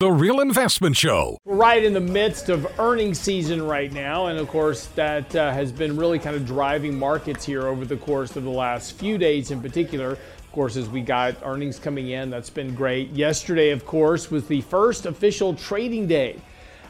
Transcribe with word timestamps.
The 0.00 0.12
Real 0.12 0.38
Investment 0.38 0.96
Show. 0.96 1.38
Right 1.44 1.82
in 1.82 1.92
the 1.92 1.98
midst 1.98 2.50
of 2.50 2.78
earnings 2.78 3.18
season 3.18 3.60
right 3.60 3.92
now, 3.92 4.26
and 4.26 4.38
of 4.38 4.46
course, 4.46 4.86
that 4.94 5.34
uh, 5.34 5.52
has 5.52 5.72
been 5.72 5.96
really 5.96 6.20
kind 6.20 6.36
of 6.36 6.46
driving 6.46 6.96
markets 6.96 7.44
here 7.44 7.66
over 7.66 7.84
the 7.84 7.96
course 7.96 8.36
of 8.36 8.44
the 8.44 8.50
last 8.50 8.92
few 8.92 9.18
days 9.18 9.50
in 9.50 9.60
particular. 9.60 10.12
Of 10.12 10.52
course, 10.52 10.76
as 10.76 10.88
we 10.88 11.00
got 11.00 11.34
earnings 11.42 11.80
coming 11.80 12.10
in, 12.10 12.30
that's 12.30 12.48
been 12.48 12.76
great. 12.76 13.10
Yesterday, 13.10 13.70
of 13.70 13.84
course, 13.84 14.30
was 14.30 14.46
the 14.46 14.60
first 14.60 15.04
official 15.04 15.52
trading 15.52 16.06
day 16.06 16.36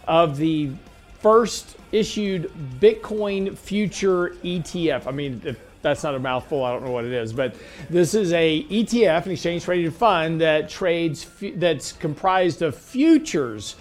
of 0.06 0.36
the 0.36 0.72
first 1.20 1.78
issued 1.92 2.52
Bitcoin 2.78 3.56
future 3.56 4.36
ETF. 4.44 5.06
I 5.06 5.12
mean, 5.12 5.40
if 5.46 5.58
that's 5.82 6.02
not 6.02 6.14
a 6.14 6.18
mouthful. 6.18 6.64
I 6.64 6.72
don't 6.72 6.84
know 6.84 6.90
what 6.90 7.04
it 7.04 7.12
is, 7.12 7.32
but 7.32 7.54
this 7.88 8.14
is 8.14 8.32
a 8.32 8.64
ETF, 8.64 9.26
an 9.26 9.32
exchange 9.32 9.64
traded 9.64 9.94
fund 9.94 10.40
that 10.40 10.68
trades 10.68 11.26
that's 11.54 11.92
comprised 11.92 12.62
of 12.62 12.76
futures 12.76 13.76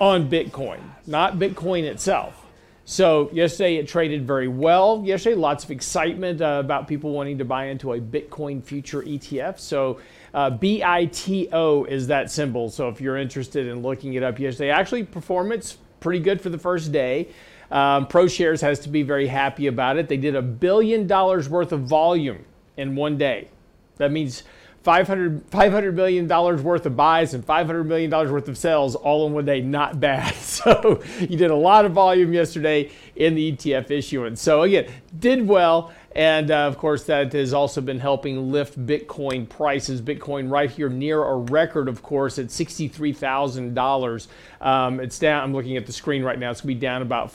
on 0.00 0.28
Bitcoin, 0.28 0.80
not 1.06 1.38
Bitcoin 1.38 1.84
itself. 1.84 2.42
So 2.84 3.30
yesterday 3.32 3.76
it 3.76 3.86
traded 3.86 4.26
very 4.26 4.48
well. 4.48 5.02
Yesterday, 5.04 5.36
lots 5.36 5.64
of 5.64 5.70
excitement 5.70 6.40
uh, 6.40 6.60
about 6.64 6.88
people 6.88 7.12
wanting 7.12 7.38
to 7.38 7.44
buy 7.44 7.66
into 7.66 7.92
a 7.92 8.00
Bitcoin 8.00 8.62
future 8.62 9.02
ETF. 9.02 9.58
So 9.58 10.00
uh, 10.34 10.50
BITO 10.50 11.84
is 11.84 12.08
that 12.08 12.30
symbol. 12.30 12.70
So 12.70 12.88
if 12.88 13.00
you're 13.00 13.16
interested 13.16 13.68
in 13.68 13.82
looking 13.82 14.14
it 14.14 14.22
up 14.22 14.38
yesterday, 14.40 14.70
actually 14.70 15.04
performance 15.04 15.78
pretty 16.00 16.18
good 16.18 16.40
for 16.40 16.48
the 16.48 16.58
first 16.58 16.90
day. 16.90 17.28
Um, 17.72 18.06
ProShares 18.06 18.60
has 18.60 18.78
to 18.80 18.90
be 18.90 19.02
very 19.02 19.26
happy 19.26 19.66
about 19.66 19.96
it. 19.96 20.06
They 20.06 20.18
did 20.18 20.36
a 20.36 20.42
billion 20.42 21.06
dollars 21.06 21.48
worth 21.48 21.72
of 21.72 21.80
volume 21.80 22.44
in 22.76 22.94
one 22.94 23.16
day. 23.16 23.48
That 23.96 24.12
means 24.12 24.42
500, 24.82 25.48
$500 25.50 25.94
million 25.94 26.28
worth 26.28 26.84
of 26.84 26.96
buys 26.96 27.32
and 27.32 27.46
$500 27.46 27.86
million 27.86 28.10
worth 28.10 28.48
of 28.48 28.58
sales 28.58 28.94
all 28.94 29.26
in 29.26 29.32
one 29.32 29.46
day. 29.46 29.60
Not 29.60 29.98
bad. 29.98 30.34
So 30.62 31.02
you 31.18 31.36
did 31.36 31.50
a 31.50 31.56
lot 31.56 31.84
of 31.86 31.92
volume 31.92 32.32
yesterday 32.32 32.92
in 33.16 33.34
the 33.34 33.52
ETF 33.52 33.90
issuance. 33.90 34.40
So 34.40 34.62
again, 34.62 34.88
did 35.18 35.48
well. 35.48 35.92
And 36.14 36.52
uh, 36.52 36.68
of 36.68 36.78
course, 36.78 37.04
that 37.04 37.32
has 37.32 37.52
also 37.52 37.80
been 37.80 37.98
helping 37.98 38.52
lift 38.52 38.78
Bitcoin 38.86 39.48
prices. 39.48 40.00
Bitcoin 40.00 40.52
right 40.52 40.70
here 40.70 40.88
near 40.88 41.24
a 41.24 41.36
record, 41.36 41.88
of 41.88 42.00
course, 42.02 42.38
at 42.38 42.46
$63,000. 42.46 44.26
Um, 44.60 45.00
it's 45.00 45.18
down, 45.18 45.42
I'm 45.42 45.52
looking 45.52 45.76
at 45.76 45.86
the 45.86 45.92
screen 45.92 46.22
right 46.22 46.38
now, 46.38 46.52
it's 46.52 46.60
going 46.60 46.74
to 46.74 46.78
be 46.78 46.80
down 46.80 47.02
about 47.02 47.32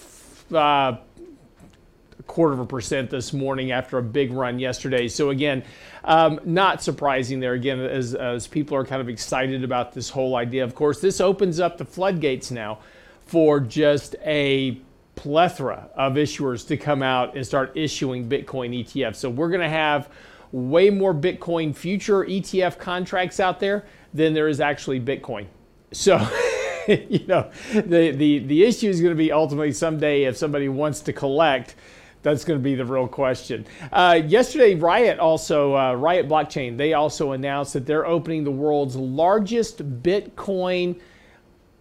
uh, 0.53 0.97
a 2.19 2.23
quarter 2.23 2.53
of 2.53 2.59
a 2.59 2.65
percent 2.65 3.09
this 3.09 3.33
morning 3.33 3.71
after 3.71 3.97
a 3.97 4.03
big 4.03 4.31
run 4.31 4.59
yesterday. 4.59 5.07
So 5.07 5.29
again, 5.29 5.63
um, 6.03 6.39
not 6.45 6.81
surprising 6.81 7.39
there 7.39 7.53
again 7.53 7.79
as, 7.79 8.15
as 8.15 8.47
people 8.47 8.77
are 8.77 8.85
kind 8.85 9.01
of 9.01 9.09
excited 9.09 9.63
about 9.63 9.93
this 9.93 10.09
whole 10.09 10.35
idea. 10.35 10.63
Of 10.63 10.75
course, 10.75 10.99
this 11.01 11.21
opens 11.21 11.59
up 11.59 11.77
the 11.77 11.85
floodgates 11.85 12.51
now 12.51 12.79
for 13.25 13.59
just 13.59 14.15
a 14.25 14.79
plethora 15.15 15.89
of 15.95 16.13
issuers 16.13 16.65
to 16.67 16.77
come 16.77 17.03
out 17.03 17.35
and 17.35 17.45
start 17.45 17.71
issuing 17.75 18.29
Bitcoin 18.29 18.85
ETFs. 18.85 19.17
So 19.17 19.29
we're 19.29 19.49
going 19.49 19.61
to 19.61 19.69
have 19.69 20.09
way 20.51 20.89
more 20.89 21.13
Bitcoin 21.13 21.75
future 21.75 22.23
ETF 22.23 22.77
contracts 22.77 23.39
out 23.39 23.59
there 23.59 23.85
than 24.13 24.33
there 24.33 24.47
is 24.47 24.61
actually 24.61 25.01
Bitcoin. 25.01 25.47
So 25.91 26.17
you 27.09 27.25
know, 27.27 27.51
the, 27.73 28.11
the, 28.11 28.39
the 28.39 28.63
issue 28.63 28.89
is 28.89 29.01
going 29.01 29.13
to 29.13 29.17
be 29.17 29.31
ultimately 29.31 29.71
someday 29.71 30.23
if 30.23 30.37
somebody 30.37 30.69
wants 30.69 31.01
to 31.01 31.13
collect, 31.13 31.75
that's 32.23 32.45
going 32.45 32.59
to 32.59 32.63
be 32.63 32.75
the 32.75 32.85
real 32.85 33.07
question. 33.07 33.65
Uh, 33.91 34.21
yesterday, 34.25 34.75
Riot 34.75 35.19
also, 35.19 35.75
uh, 35.75 35.93
Riot 35.93 36.27
Blockchain, 36.27 36.77
they 36.77 36.93
also 36.93 37.33
announced 37.33 37.73
that 37.73 37.85
they're 37.85 38.05
opening 38.05 38.43
the 38.43 38.51
world's 38.51 38.95
largest 38.95 40.01
Bitcoin 40.01 40.99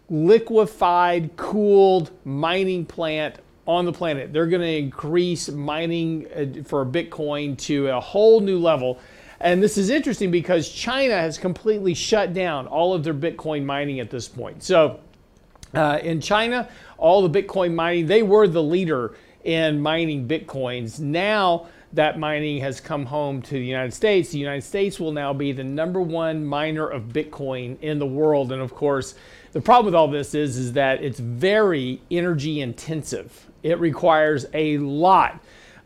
liquefied, 0.08 1.36
cooled 1.36 2.10
mining 2.24 2.84
plant 2.84 3.36
on 3.66 3.84
the 3.84 3.92
planet. 3.92 4.32
They're 4.32 4.46
going 4.46 4.62
to 4.62 4.76
increase 4.76 5.48
mining 5.48 6.26
uh, 6.34 6.62
for 6.64 6.86
Bitcoin 6.86 7.58
to 7.58 7.88
a 7.88 8.00
whole 8.00 8.40
new 8.40 8.58
level. 8.58 9.00
And 9.40 9.62
this 9.62 9.76
is 9.76 9.90
interesting 9.90 10.30
because 10.30 10.68
China 10.68 11.14
has 11.14 11.38
completely 11.38 11.94
shut 11.94 12.32
down 12.32 12.66
all 12.66 12.94
of 12.94 13.04
their 13.04 13.14
Bitcoin 13.14 13.64
mining 13.64 14.00
at 14.00 14.10
this 14.10 14.28
point. 14.28 14.62
So 14.62 15.00
uh, 15.74 15.98
in 16.02 16.20
China, 16.20 16.68
all 16.96 17.26
the 17.26 17.42
Bitcoin 17.42 17.74
mining, 17.74 18.06
they 18.06 18.22
were 18.22 18.48
the 18.48 18.62
leader 18.62 19.14
in 19.44 19.80
mining 19.80 20.26
Bitcoins. 20.26 20.98
Now 21.00 21.68
that 21.92 22.18
mining 22.18 22.60
has 22.60 22.80
come 22.80 23.06
home 23.06 23.40
to 23.42 23.54
the 23.54 23.64
United 23.64 23.92
States, 23.92 24.30
the 24.30 24.38
United 24.38 24.62
States 24.62 24.98
will 24.98 25.12
now 25.12 25.32
be 25.32 25.52
the 25.52 25.64
number 25.64 26.00
one 26.00 26.44
miner 26.44 26.86
of 26.86 27.04
Bitcoin 27.04 27.80
in 27.80 27.98
the 27.98 28.06
world. 28.06 28.52
And 28.52 28.60
of 28.60 28.74
course, 28.74 29.14
the 29.52 29.60
problem 29.60 29.86
with 29.86 29.94
all 29.94 30.08
this 30.08 30.34
is, 30.34 30.56
is 30.56 30.72
that 30.74 31.02
it's 31.02 31.20
very 31.20 32.02
energy 32.10 32.60
intensive. 32.60 33.46
It 33.62 33.78
requires 33.80 34.46
a 34.52 34.78
lot 34.78 35.40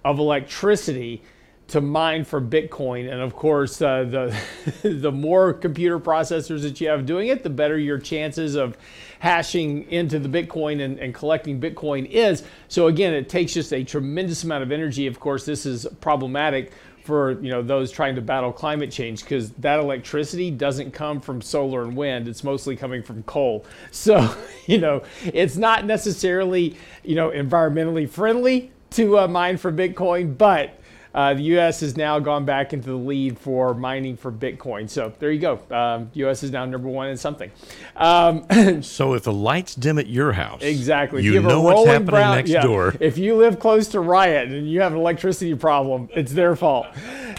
of 0.05 0.19
electricity 0.19 1.23
to 1.71 1.81
mine 1.81 2.25
for 2.25 2.41
Bitcoin. 2.41 3.11
And 3.11 3.21
of 3.21 3.35
course, 3.35 3.81
uh, 3.81 4.05
the, 4.05 4.37
the 4.89 5.13
more 5.13 5.53
computer 5.53 6.01
processors 6.01 6.63
that 6.63 6.81
you 6.81 6.89
have 6.89 7.07
doing 7.07 7.29
it, 7.29 7.43
the 7.43 7.51
better 7.51 7.79
your 7.79 7.99
chances 7.99 8.57
of 8.57 8.77
hashing 9.21 9.91
into 9.91 10.19
the 10.19 10.29
Bitcoin 10.29 10.83
and, 10.85 10.99
and 10.99 11.15
collecting 11.15 11.61
Bitcoin 11.61 12.09
is. 12.11 12.43
So 12.69 12.89
again, 12.89 13.15
it 13.15 13.29
takes 13.29 13.53
just 13.53 13.73
a 13.73 13.85
tremendous 13.85 14.43
amount 14.43 14.65
of 14.65 14.73
energy. 14.73 15.07
Of 15.07 15.21
course, 15.21 15.45
this 15.45 15.65
is 15.65 15.87
problematic 16.01 16.73
for 17.05 17.33
you 17.41 17.51
know 17.51 17.63
those 17.63 17.91
trying 17.91 18.15
to 18.15 18.21
battle 18.21 18.53
climate 18.53 18.91
change 18.91 19.23
because 19.23 19.51
that 19.53 19.81
electricity 19.81 20.51
doesn't 20.51 20.91
come 20.91 21.19
from 21.19 21.41
solar 21.41 21.83
and 21.83 21.97
wind 21.97 22.29
it's 22.29 22.45
mostly 22.45 22.77
coming 22.77 23.03
from 23.03 23.23
coal 23.23 23.65
so 23.91 24.37
you 24.67 24.77
know 24.77 25.03
it's 25.25 25.57
not 25.57 25.87
necessarily 25.87 26.77
you 27.03 27.15
know 27.15 27.31
environmentally 27.31 28.07
friendly 28.07 28.71
to 28.91 29.19
uh, 29.19 29.27
mine 29.27 29.57
for 29.57 29.73
bitcoin 29.73 30.37
but 30.37 30.79
uh, 31.15 31.35
the 31.35 31.43
U.S. 31.43 31.81
has 31.81 31.97
now 31.97 32.19
gone 32.19 32.45
back 32.45 32.73
into 32.73 32.89
the 32.89 32.97
lead 32.97 33.39
for 33.39 33.75
mining 33.75 34.17
for 34.17 34.31
Bitcoin. 34.31 34.89
So 34.89 35.13
there 35.19 35.31
you 35.31 35.41
go. 35.41 35.61
Um, 35.71 36.11
U.S. 36.15 36.43
is 36.43 36.51
now 36.51 36.65
number 36.65 36.89
one 36.89 37.09
in 37.09 37.17
something. 37.17 37.51
Um, 37.97 38.83
so 38.83 39.15
if 39.15 39.25
the 39.25 39.33
lights 39.33 39.75
dim 39.75 39.99
at 39.99 40.07
your 40.07 40.33
house, 40.33 40.63
exactly, 40.63 41.23
you, 41.23 41.35
you 41.35 41.43
know 41.43 41.63
what's 41.63 41.87
happening 41.87 42.07
brown, 42.07 42.37
next 42.37 42.51
yeah, 42.51 42.63
door. 42.63 42.95
If 43.01 43.19
you 43.19 43.37
live 43.37 43.59
close 43.59 43.89
to 43.89 44.01
Riot 44.01 44.51
and 44.51 44.71
you 44.71 44.81
have 44.81 44.93
an 44.93 44.99
electricity 44.99 45.55
problem, 45.55 46.09
it's 46.15 46.33
their 46.33 46.57
fault. 46.57 46.87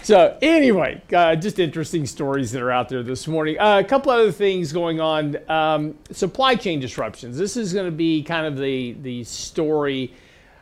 So 0.02 0.36
anyway, 0.42 1.00
uh, 1.14 1.36
just 1.36 1.58
interesting 1.58 2.06
stories 2.06 2.50
that 2.52 2.62
are 2.62 2.72
out 2.72 2.88
there 2.88 3.02
this 3.02 3.28
morning. 3.28 3.58
Uh, 3.58 3.78
a 3.78 3.84
couple 3.84 4.10
other 4.10 4.32
things 4.32 4.72
going 4.72 5.00
on. 5.00 5.38
Um, 5.48 5.96
supply 6.10 6.56
chain 6.56 6.80
disruptions. 6.80 7.38
This 7.38 7.56
is 7.56 7.72
going 7.72 7.86
to 7.86 7.92
be 7.92 8.22
kind 8.22 8.46
of 8.46 8.58
the 8.58 8.92
the 9.02 9.24
story 9.24 10.12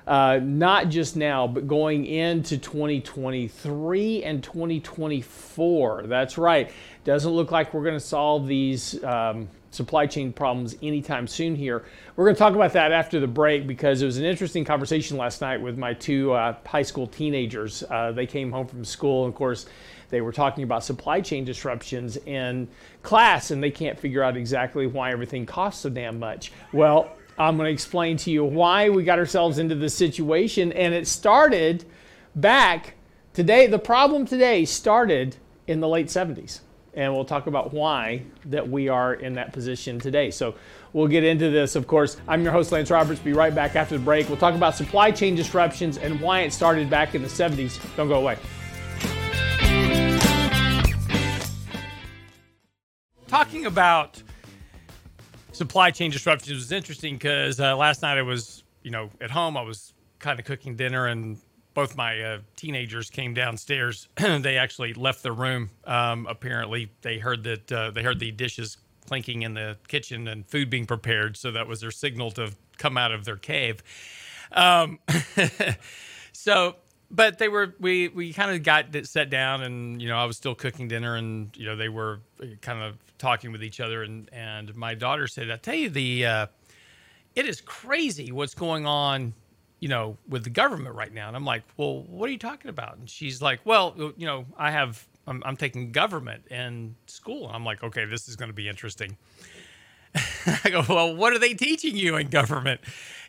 uh, 0.07 0.41
not 0.43 0.89
just 0.89 1.17
now, 1.17 1.47
but 1.47 1.69
going 1.69 2.07
into 2.07 2.59
2023 2.59 4.25
and 4.25 4.43
2024. 4.43 6.05
That's 6.07 6.39
right. 6.39 6.71
Doesn't 7.05 7.31
look 7.31 7.51
like 7.51 7.73
we're 7.73 7.85
going 7.85 7.95
to 7.95 8.01
solve 8.01 8.47
these 8.47 9.03
um, 9.05 9.49
supply 9.71 10.07
chain 10.07 10.33
problems 10.33 10.77
anytime 10.83 11.27
soon 11.27 11.55
here. 11.55 11.85
We're 12.17 12.25
going 12.25 12.35
to 12.35 12.39
talk 12.39 12.55
about 12.55 12.73
that 12.73 12.93
after 12.93 13.21
the 13.21 13.27
break 13.27 13.67
because 13.67 14.03
it 14.03 14.07
was 14.07 14.19
an 14.19 14.25
interesting 14.25 14.65
conversation 14.65 15.17
last 15.17 15.41
night 15.41 15.61
with 15.61 15.79
my 15.79 15.95
two 15.95 16.33
uh, 16.33 16.57
high 16.67 16.83
school 16.83 17.07
teenagers. 17.07 17.83
Uh, 17.89 18.13
they 18.13 18.27
came 18.27 18.51
home 18.51 18.67
from 18.67 18.85
school, 18.85 19.25
and 19.25 19.33
of 19.33 19.39
course, 19.39 19.67
they 20.11 20.21
were 20.21 20.33
talking 20.33 20.65
about 20.65 20.85
supply 20.85 21.21
chain 21.21 21.45
disruptions 21.45 22.17
in 22.17 22.69
class, 23.03 23.53
and 23.53 23.63
they 23.63 23.71
can't 23.71 23.99
figure 23.99 24.23
out 24.23 24.37
exactly 24.37 24.87
why 24.87 25.13
everything 25.13 25.47
costs 25.47 25.83
so 25.83 25.89
damn 25.89 26.19
much. 26.19 26.53
Well, 26.73 27.13
I'm 27.41 27.57
going 27.57 27.69
to 27.69 27.73
explain 27.73 28.19
to 28.19 28.31
you 28.31 28.45
why 28.45 28.91
we 28.91 29.03
got 29.03 29.19
ourselves 29.19 29.59
into 29.59 29.75
this 29.75 29.95
situation. 29.95 30.73
And 30.73 30.93
it 30.93 31.09
started 31.09 31.87
back 32.37 32.97
today. 33.33 33.67
The 33.67 33.79
problem 33.79 34.27
today 34.27 34.67
started 34.67 35.37
in 35.67 35.81
the 35.81 35.89
late 35.89 36.09
70s. 36.09 36.61
And 36.93 37.15
we'll 37.15 37.25
talk 37.25 37.47
about 37.47 37.73
why 37.73 38.25
that 38.45 38.69
we 38.69 38.91
are 38.91 39.15
in 39.15 39.33
that 39.35 39.55
position 39.55 39.99
today. 39.99 40.31
So 40.31 40.55
we'll 40.93 41.09
get 41.09 41.25
into 41.25 41.49
this, 41.49 41.77
of 41.77 41.87
course. 41.87 42.19
I'm 42.29 42.43
your 42.43 42.53
host, 42.53 42.73
Lance 42.73 42.91
Roberts. 42.91 43.21
Be 43.21 43.33
right 43.33 43.55
back 43.55 43.75
after 43.75 43.97
the 43.97 44.05
break. 44.05 44.29
We'll 44.29 44.37
talk 44.37 44.55
about 44.55 44.77
supply 44.77 45.11
chain 45.11 45.35
disruptions 45.35 45.97
and 45.97 46.21
why 46.21 46.41
it 46.41 46.53
started 46.53 46.91
back 46.91 47.15
in 47.15 47.23
the 47.23 47.29
70s. 47.29 47.81
Don't 47.97 48.09
go 48.09 48.17
away. 48.17 48.37
Talking 53.29 53.65
about 53.65 54.23
supply 55.61 55.91
chain 55.91 56.11
disruptions 56.11 56.57
was 56.57 56.73
interesting 56.73 57.17
because 57.17 57.61
uh, 57.61 57.77
last 57.77 58.01
night 58.01 58.17
I 58.17 58.23
was, 58.23 58.65
you 58.83 58.91
know, 58.91 59.11
at 59.21 59.31
home. 59.31 59.59
I 59.59 59.63
was 59.63 59.93
kind 60.19 60.41
of 60.41 60.47
cooking 60.47 60.75
dinner, 60.75 61.07
and 61.09 61.37
both 61.75 61.95
my 61.99 62.19
uh, 62.19 62.39
teenagers 62.57 63.11
came 63.11 63.35
downstairs. 63.35 64.09
they 64.17 64.57
actually 64.57 64.95
left 64.95 65.23
the 65.23 65.33
room. 65.33 65.69
Um, 65.85 66.27
apparently, 66.31 66.91
they 67.03 67.19
heard 67.19 67.45
that 67.45 67.71
uh, 67.71 67.91
they 67.91 68.03
heard 68.03 68.21
the 68.21 68.31
dishes 68.31 68.79
clinking 69.07 69.43
in 69.43 69.53
the 69.53 69.77
kitchen 69.87 70.29
and 70.29 70.47
food 70.49 70.71
being 70.71 70.87
prepared. 70.87 71.37
So 71.37 71.51
that 71.51 71.67
was 71.69 71.83
their 71.83 71.91
signal 71.91 72.31
to 72.33 72.53
come 72.79 72.97
out 72.97 73.13
of 73.13 73.27
their 73.27 73.37
cave. 73.37 73.83
Um, 74.53 74.99
so 76.33 76.77
but 77.11 77.39
they 77.39 77.49
were 77.49 77.75
we 77.81 78.09
we 78.09 78.33
kind 78.33 78.51
of 78.51 78.63
got 78.63 78.95
set 79.05 79.31
down 79.31 79.63
and 79.63 80.01
you 80.01 80.09
know 80.09 80.17
I 80.17 80.25
was 80.25 80.37
still 80.37 80.55
cooking 80.55 80.89
dinner 80.89 81.17
and 81.17 81.55
you 81.57 81.67
know 81.67 81.77
they 81.77 81.89
were 81.89 82.21
kind 82.61 82.83
of 82.83 82.97
talking 83.19 83.53
with 83.53 83.63
each 83.63 83.81
other 83.81 84.03
and 84.03 84.29
and 84.33 84.75
my 84.77 84.95
daughter 84.95 85.27
said 85.27 85.51
I 85.51 85.57
tell 85.57 85.75
you 85.75 85.91
the 85.91 86.27
uh, 86.27 86.47
it 87.35 87.47
is 87.47 87.61
crazy 87.61 88.33
what's 88.33 88.55
going 88.55 88.87
on 88.87 89.35
you 89.81 89.89
know 89.89 90.17
with 90.29 90.45
the 90.45 90.51
government 90.51 90.95
right 90.95 91.13
now. 91.13 91.29
And 91.29 91.37
I'm 91.37 91.45
like 91.45 91.65
well 91.77 92.03
what 92.05 92.29
are 92.29 92.33
you 92.33 92.39
talking 92.39 92.69
about? 92.69 92.97
And 92.99 93.11
she's 93.11 93.43
like 93.43 93.61
well 93.65 93.95
you 94.17 94.27
know 94.27 94.47
I 94.57 94.71
have 94.71 95.07
I'm, 95.27 95.43
I'm 95.45 95.57
taking 95.57 95.93
government 95.93 96.47
in 96.49 96.95
school. 97.07 97.47
And 97.49 97.57
I'm 97.57 97.65
like 97.65 97.83
okay 97.83 98.05
this 98.05 98.29
is 98.29 98.37
going 98.37 98.51
to 98.51 98.55
be 98.55 98.69
interesting. 98.69 99.17
I 100.65 100.71
go, 100.71 100.83
well, 100.89 101.15
what 101.15 101.33
are 101.33 101.39
they 101.39 101.55
teaching 101.55 101.97
you 101.97 102.17
in 102.17 102.29
government? 102.29 102.81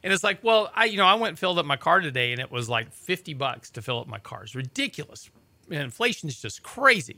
And 0.03 0.11
it's 0.11 0.23
like, 0.23 0.43
well, 0.43 0.71
I, 0.73 0.85
you 0.85 0.97
know, 0.97 1.05
I 1.05 1.13
went 1.15 1.29
and 1.29 1.39
filled 1.39 1.59
up 1.59 1.65
my 1.65 1.77
car 1.77 1.99
today, 1.99 2.31
and 2.31 2.41
it 2.41 2.51
was 2.51 2.67
like 2.69 2.91
fifty 2.91 3.33
bucks 3.33 3.69
to 3.71 3.81
fill 3.81 3.99
up 3.99 4.07
my 4.07 4.19
car. 4.19 4.43
It's 4.43 4.55
ridiculous. 4.55 5.29
And 5.69 5.79
inflation 5.79 6.27
is 6.27 6.41
just 6.41 6.63
crazy. 6.63 7.17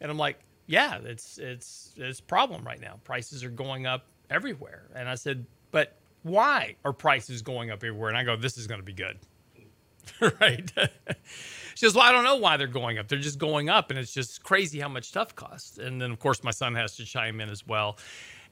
And 0.00 0.10
I'm 0.10 0.18
like, 0.18 0.40
yeah, 0.66 0.98
it's 1.04 1.38
it's 1.38 1.94
it's 1.96 2.20
a 2.20 2.24
problem 2.24 2.64
right 2.64 2.80
now. 2.80 3.00
Prices 3.04 3.44
are 3.44 3.50
going 3.50 3.86
up 3.86 4.06
everywhere. 4.30 4.88
And 4.94 5.08
I 5.08 5.14
said, 5.14 5.46
but 5.70 5.96
why 6.22 6.76
are 6.84 6.92
prices 6.92 7.42
going 7.42 7.70
up 7.70 7.84
everywhere? 7.84 8.08
And 8.08 8.18
I 8.18 8.24
go, 8.24 8.36
this 8.36 8.58
is 8.58 8.66
going 8.66 8.80
to 8.80 8.84
be 8.84 8.92
good, 8.92 9.18
right? 10.40 10.70
she 11.74 11.86
says, 11.86 11.94
well, 11.94 12.04
I 12.04 12.12
don't 12.12 12.24
know 12.24 12.36
why 12.36 12.56
they're 12.56 12.66
going 12.66 12.98
up. 12.98 13.08
They're 13.08 13.18
just 13.18 13.38
going 13.38 13.68
up, 13.68 13.90
and 13.90 13.98
it's 13.98 14.12
just 14.12 14.42
crazy 14.42 14.80
how 14.80 14.88
much 14.88 15.04
stuff 15.04 15.34
costs. 15.34 15.78
And 15.78 16.00
then, 16.00 16.10
of 16.10 16.18
course, 16.18 16.42
my 16.42 16.50
son 16.50 16.74
has 16.74 16.96
to 16.96 17.04
chime 17.04 17.40
in 17.40 17.48
as 17.48 17.66
well 17.66 17.96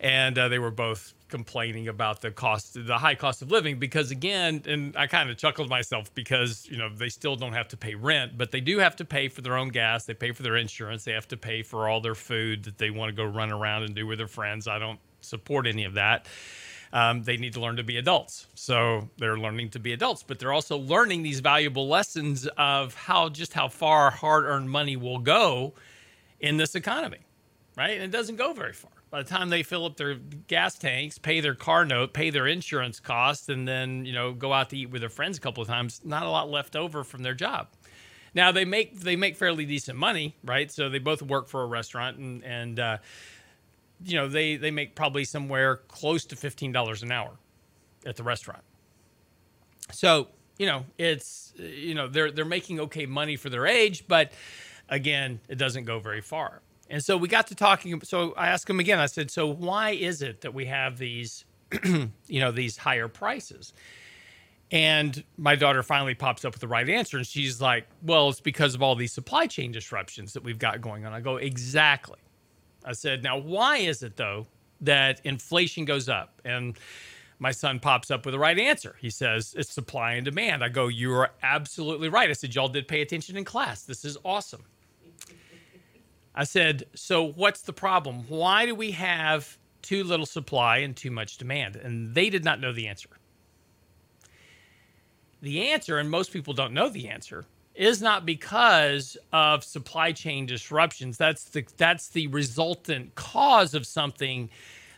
and 0.01 0.39
uh, 0.39 0.49
they 0.49 0.59
were 0.59 0.71
both 0.71 1.15
complaining 1.29 1.89
about 1.89 2.21
the 2.21 2.31
cost, 2.31 2.75
the 2.87 2.99
high 2.99 3.15
cost 3.15 3.43
of 3.43 3.51
living. 3.51 3.79
Because 3.79 4.11
again, 4.11 4.63
and 4.67 4.97
I 4.97 5.07
kind 5.07 5.31
of 5.31 5.37
chuckled 5.37 5.69
myself 5.69 6.15
because 6.15 6.67
you 6.71 6.77
know 6.77 6.89
they 6.89 7.09
still 7.09 7.37
don't 7.37 7.53
have 7.53 7.69
to 7.69 7.77
pay 7.77 7.95
rent, 7.95 8.37
but 8.37 8.51
they 8.51 8.61
do 8.61 8.79
have 8.79 8.97
to 8.97 9.05
pay 9.05 9.29
for 9.29 9.41
their 9.41 9.57
own 9.57 9.69
gas. 9.69 10.05
They 10.05 10.15
pay 10.15 10.33
for 10.33 10.43
their 10.43 10.57
insurance. 10.57 11.05
They 11.05 11.13
have 11.13 11.29
to 11.29 11.37
pay 11.37 11.63
for 11.63 11.89
all 11.89 12.01
their 12.01 12.15
food 12.15 12.65
that 12.65 12.79
they 12.79 12.91
want 12.91 13.11
to 13.11 13.17
go 13.17 13.25
run 13.25 13.51
around 13.51 13.85
and 13.85 13.95
do 13.95 14.07
with 14.07 14.19
their 14.19 14.29
friends. 14.29 14.69
I 14.69 14.79
don't 14.79 15.01
support 15.21 15.67
any 15.67 15.85
of 15.85 15.95
that. 15.95 16.27
Um, 16.93 17.25
they 17.25 17.37
need 17.37 17.53
to 17.55 17.61
learn 17.61 17.77
to 17.77 17.83
be 17.83 17.97
adults. 17.97 18.47
So 18.55 19.11
they're 19.19 19.37
learning 19.37 19.71
to 19.71 19.81
be 19.81 19.93
adults, 19.93 20.23
but 20.23 20.39
they're 20.39 20.53
also 20.53 20.79
learning 20.79 21.25
these 21.25 21.41
valuable 21.41 21.89
lessons 21.89 22.47
of 22.57 22.95
how 22.95 23.29
just 23.29 23.53
how 23.53 23.69
far 23.69 24.11
hard-earned 24.11 24.71
money 24.71 24.97
will 24.97 25.19
go 25.19 25.75
in 26.39 26.57
this 26.59 26.77
economy, 26.77 27.19
right? 27.77 27.95
And 27.95 28.03
it 28.05 28.13
doesn't 28.13 28.37
go 28.37 28.53
very 28.53 28.73
far 28.73 28.96
by 29.17 29.23
the 29.23 29.29
time 29.31 29.49
they 29.49 29.63
fill 29.63 29.87
up 29.87 29.97
their 29.97 30.17
gas 30.47 30.75
tanks, 30.77 31.17
pay 31.17 31.41
their 31.41 31.55
car 31.55 31.87
note, 31.87 32.13
pay 32.13 32.29
their 32.29 32.47
insurance 32.47 33.01
costs, 33.01 33.49
and 33.49 33.67
then 33.67 34.05
you 34.05 34.13
know 34.13 34.35
go 34.35 34.53
out 34.53 34.69
to 34.69 34.77
eat 34.77 34.91
with 34.91 35.01
their 35.01 35.09
friends 35.09 35.39
a 35.39 35.41
couple 35.41 35.63
of 35.63 35.69
times, 35.71 36.03
not 36.05 36.25
a 36.25 36.29
lot 36.29 36.51
left 36.51 36.77
over 36.77 37.03
from 37.03 37.23
their 37.23 37.33
job. 37.33 37.69
Now 38.35 38.53
they 38.53 38.67
make 38.67 39.01
they 39.01 39.17
make 39.17 39.39
fairly 39.39 39.65
decent 39.65 39.97
money, 39.97 40.37
right? 40.45 40.71
So 40.71 40.91
they 40.91 40.99
both 40.99 41.23
work 41.23 41.49
for 41.49 41.63
a 41.63 41.67
restaurant, 41.67 42.19
and 42.19 42.45
and 42.45 42.79
uh, 42.79 42.99
you 44.05 44.17
know 44.17 44.29
they 44.29 44.57
they 44.57 44.71
make 44.71 44.95
probably 44.95 45.25
somewhere 45.25 45.77
close 45.77 46.27
to 46.27 46.37
fifteen 46.37 46.71
dollars 46.71 47.03
an 47.03 47.11
hour 47.11 47.39
at 48.05 48.17
the 48.17 48.23
restaurant. 48.23 48.65
So 49.93 50.29
you 50.59 50.67
know 50.67 50.85
it's 50.99 51.55
you 51.57 51.95
know 51.95 52.07
they're 52.07 52.31
they're 52.31 52.45
making 52.45 52.81
okay 52.81 53.07
money 53.07 53.37
for 53.37 53.49
their 53.49 53.67
age, 53.67 54.07
but 54.09 54.33
again, 54.91 55.41
it 55.49 55.57
doesn't 55.57 55.85
go 55.85 56.01
very 56.01 56.21
far. 56.21 56.61
And 56.89 57.05
so 57.05 57.17
we 57.17 57.29
got 57.29 57.49
to 57.49 57.55
talking. 57.55 58.01
So 58.03 58.33
I 58.37 58.49
asked 58.49 58.69
him 58.69 58.81
again. 58.81 58.99
I 58.99 59.07
said, 59.07 59.31
"So 59.31 59.47
why 59.47 59.91
is 59.91 60.23
it 60.23 60.43
that 60.43 60.55
we 60.55 60.67
have 60.67 60.99
these, 60.99 61.45
you 61.85 62.41
know, 62.41 62.53
these 62.53 62.77
higher 62.77 63.09
prices?" 63.09 63.73
And 64.73 65.23
my 65.37 65.55
daughter 65.55 65.83
finally 65.83 66.15
pops 66.15 66.45
up 66.45 66.53
with 66.53 66.61
the 66.61 66.69
right 66.69 66.89
answer, 66.89 67.17
and 67.17 67.27
she's 67.27 67.61
like, 67.61 67.87
"Well, 68.03 68.29
it's 68.29 68.41
because 68.41 68.75
of 68.75 68.83
all 68.83 68.95
these 68.95 69.13
supply 69.13 69.47
chain 69.47 69.73
disruptions 69.73 70.33
that 70.35 70.43
we've 70.43 70.59
got 70.59 70.81
going 70.81 71.05
on." 71.05 71.13
I 71.13 71.21
go, 71.21 71.37
"Exactly." 71.37 72.19
I 72.85 72.93
said, 72.93 73.23
"Now, 73.23 73.39
why 73.39 73.79
is 73.79 74.03
it 74.03 74.17
though 74.17 74.47
that 74.81 75.21
inflation 75.25 75.85
goes 75.85 76.09
up?" 76.09 76.41
And 76.45 76.79
my 77.39 77.51
son 77.51 77.79
pops 77.81 78.11
up 78.11 78.25
with 78.25 78.33
the 78.33 78.39
right 78.39 78.59
answer. 78.59 78.97
He 79.01 79.11
says, 79.11 79.55
It's 79.59 79.71
supply 79.71 80.13
and 80.13 80.25
demand. 80.25 80.65
I 80.65 80.69
go, 80.69 80.89
You 80.89 81.13
are 81.15 81.31
absolutely 81.43 82.09
right. 82.09 82.31
I 82.31 82.33
said, 82.33 82.55
Y'all 82.55 82.69
did 82.69 82.89
pay 82.89 83.03
attention 83.03 83.37
in 83.37 83.45
class. 83.45 83.83
This 83.83 84.05
is 84.05 84.17
awesome. 84.25 84.65
I 86.37 86.45
said, 86.45 86.85
So 86.95 87.25
what's 87.33 87.63
the 87.63 87.73
problem? 87.73 88.25
Why 88.29 88.67
do 88.67 88.75
we 88.75 88.91
have 88.93 89.57
too 89.83 90.05
little 90.05 90.27
supply 90.27 90.79
and 90.79 90.95
too 90.95 91.11
much 91.11 91.39
demand? 91.39 91.77
And 91.77 92.15
they 92.15 92.29
did 92.29 92.45
not 92.45 92.61
know 92.61 92.73
the 92.73 92.87
answer. 92.87 93.09
The 95.41 95.71
answer, 95.71 95.99
and 95.99 96.11
most 96.11 96.33
people 96.33 96.55
don't 96.55 96.75
know 96.75 96.89
the 96.89 97.09
answer, 97.09 97.47
is 97.75 98.03
not 98.03 98.27
because 98.27 99.17
of 99.33 99.65
supply 99.65 100.13
chain 100.13 100.47
disruptions. 100.47 101.17
That's 101.17 101.45
the 101.45 101.65
that's 101.77 102.09
the 102.09 102.27
resultant 102.29 103.15
cause 103.15 103.75
of 103.75 103.87
something 103.87 104.51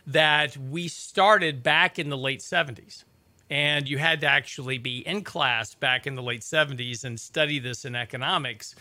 that 0.07 0.57
we 0.57 0.87
started 0.87 1.61
back 1.61 1.99
in 1.99 2.09
the 2.09 2.17
late 2.17 2.39
70s. 2.39 3.03
And 3.49 3.87
you 3.87 3.97
had 3.97 4.21
to 4.21 4.27
actually 4.27 4.77
be 4.77 4.99
in 4.99 5.23
class 5.23 5.73
back 5.73 6.05
in 6.07 6.15
the 6.15 6.21
late 6.21 6.41
70s 6.41 7.03
and 7.03 7.19
study 7.19 7.59
this 7.59 7.83
in 7.83 7.95
economics 7.95 8.75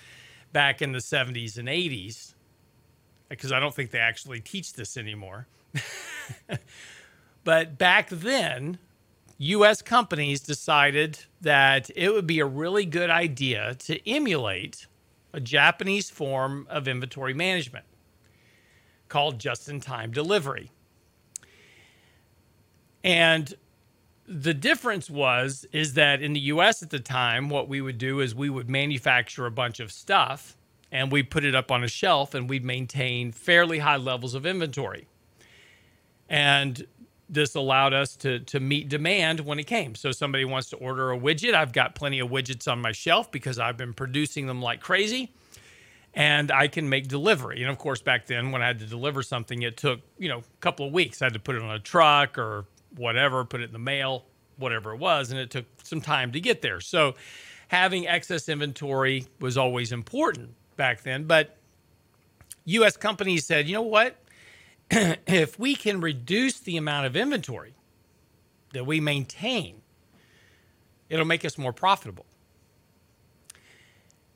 back 0.52 0.80
in 0.82 0.92
the 0.92 0.98
70s 0.98 1.58
and 1.58 1.68
80s 1.68 2.34
because 3.28 3.52
I 3.52 3.60
don't 3.60 3.74
think 3.74 3.90
they 3.90 3.98
actually 3.98 4.40
teach 4.40 4.72
this 4.72 4.96
anymore. 4.96 5.46
but 7.44 7.78
back 7.78 8.08
then, 8.08 8.78
US 9.38 9.82
companies 9.82 10.40
decided 10.40 11.18
that 11.40 11.90
it 11.94 12.12
would 12.12 12.26
be 12.26 12.40
a 12.40 12.46
really 12.46 12.84
good 12.84 13.10
idea 13.10 13.74
to 13.80 14.08
emulate 14.08 14.86
a 15.32 15.40
Japanese 15.40 16.10
form 16.10 16.66
of 16.70 16.88
inventory 16.88 17.34
management 17.34 17.84
called 19.08 19.38
just 19.38 19.68
in 19.68 19.80
time 19.80 20.10
delivery. 20.10 20.70
And 23.04 23.54
the 24.26 24.52
difference 24.52 25.08
was 25.08 25.66
is 25.72 25.94
that 25.94 26.20
in 26.20 26.34
the 26.34 26.40
US 26.40 26.82
at 26.82 26.90
the 26.90 27.00
time 27.00 27.48
what 27.48 27.68
we 27.68 27.80
would 27.80 27.96
do 27.96 28.20
is 28.20 28.34
we 28.34 28.50
would 28.50 28.68
manufacture 28.68 29.46
a 29.46 29.50
bunch 29.50 29.80
of 29.80 29.90
stuff 29.90 30.56
and 30.90 31.12
we 31.12 31.22
put 31.22 31.44
it 31.44 31.54
up 31.54 31.70
on 31.70 31.84
a 31.84 31.88
shelf 31.88 32.34
and 32.34 32.48
we 32.48 32.58
maintain 32.60 33.32
fairly 33.32 33.78
high 33.78 33.96
levels 33.96 34.34
of 34.34 34.46
inventory. 34.46 35.06
And 36.28 36.86
this 37.28 37.54
allowed 37.54 37.92
us 37.92 38.16
to 38.16 38.40
to 38.40 38.60
meet 38.60 38.88
demand 38.88 39.40
when 39.40 39.58
it 39.58 39.66
came. 39.66 39.94
So 39.94 40.12
somebody 40.12 40.44
wants 40.44 40.70
to 40.70 40.76
order 40.76 41.12
a 41.12 41.18
widget, 41.18 41.54
I've 41.54 41.72
got 41.72 41.94
plenty 41.94 42.20
of 42.20 42.30
widgets 42.30 42.70
on 42.70 42.80
my 42.80 42.92
shelf 42.92 43.30
because 43.30 43.58
I've 43.58 43.76
been 43.76 43.92
producing 43.92 44.46
them 44.46 44.62
like 44.62 44.80
crazy 44.80 45.32
and 46.14 46.50
I 46.50 46.68
can 46.68 46.88
make 46.88 47.06
delivery. 47.06 47.62
And 47.62 47.70
of 47.70 47.78
course 47.78 48.00
back 48.00 48.26
then 48.26 48.50
when 48.50 48.62
I 48.62 48.66
had 48.68 48.78
to 48.78 48.86
deliver 48.86 49.22
something 49.22 49.62
it 49.62 49.76
took, 49.76 50.00
you 50.18 50.28
know, 50.28 50.38
a 50.38 50.60
couple 50.60 50.86
of 50.86 50.92
weeks. 50.92 51.20
I 51.20 51.26
had 51.26 51.34
to 51.34 51.38
put 51.38 51.54
it 51.54 51.62
on 51.62 51.70
a 51.70 51.78
truck 51.78 52.38
or 52.38 52.64
whatever, 52.96 53.44
put 53.44 53.60
it 53.60 53.64
in 53.64 53.72
the 53.72 53.78
mail, 53.78 54.24
whatever 54.56 54.92
it 54.94 54.98
was, 54.98 55.30
and 55.30 55.38
it 55.38 55.50
took 55.50 55.66
some 55.82 56.00
time 56.00 56.32
to 56.32 56.40
get 56.40 56.62
there. 56.62 56.80
So 56.80 57.14
having 57.68 58.08
excess 58.08 58.48
inventory 58.48 59.26
was 59.38 59.58
always 59.58 59.92
important 59.92 60.54
back 60.78 61.02
then. 61.02 61.24
But 61.24 61.58
U.S. 62.64 62.96
companies 62.96 63.44
said, 63.44 63.68
you 63.68 63.74
know 63.74 63.82
what? 63.82 64.16
if 64.90 65.58
we 65.58 65.74
can 65.74 66.00
reduce 66.00 66.60
the 66.60 66.78
amount 66.78 67.04
of 67.04 67.14
inventory 67.14 67.74
that 68.72 68.86
we 68.86 69.00
maintain, 69.00 69.82
it'll 71.10 71.26
make 71.26 71.44
us 71.44 71.58
more 71.58 71.74
profitable. 71.74 72.24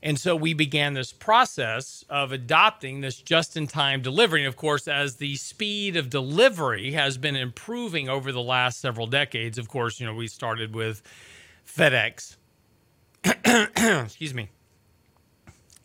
And 0.03 0.19
so 0.19 0.35
we 0.35 0.53
began 0.53 0.95
this 0.95 1.13
process 1.13 2.05
of 2.11 2.33
adopting 2.33 3.03
this 3.03 3.17
just 3.17 3.57
in 3.57 3.69
time 3.69 4.03
delivery. 4.03 4.41
And 4.41 4.49
of 4.49 4.57
course, 4.57 4.89
as 4.89 5.17
the 5.17 5.37
speed 5.37 5.97
of 5.97 6.11
delivery 6.11 6.93
has 6.93 7.17
been 7.17 7.37
improving 7.37 8.09
over 8.09 8.33
the 8.33 8.43
last 8.43 8.81
several 8.81 9.07
decades, 9.07 9.59
of 9.59 9.69
course, 9.69 10.01
you 10.01 10.07
know, 10.07 10.15
we 10.15 10.27
started 10.27 10.75
with 10.75 11.03
FedEx. 11.65 12.37
Excuse 13.25 14.35
me 14.35 14.51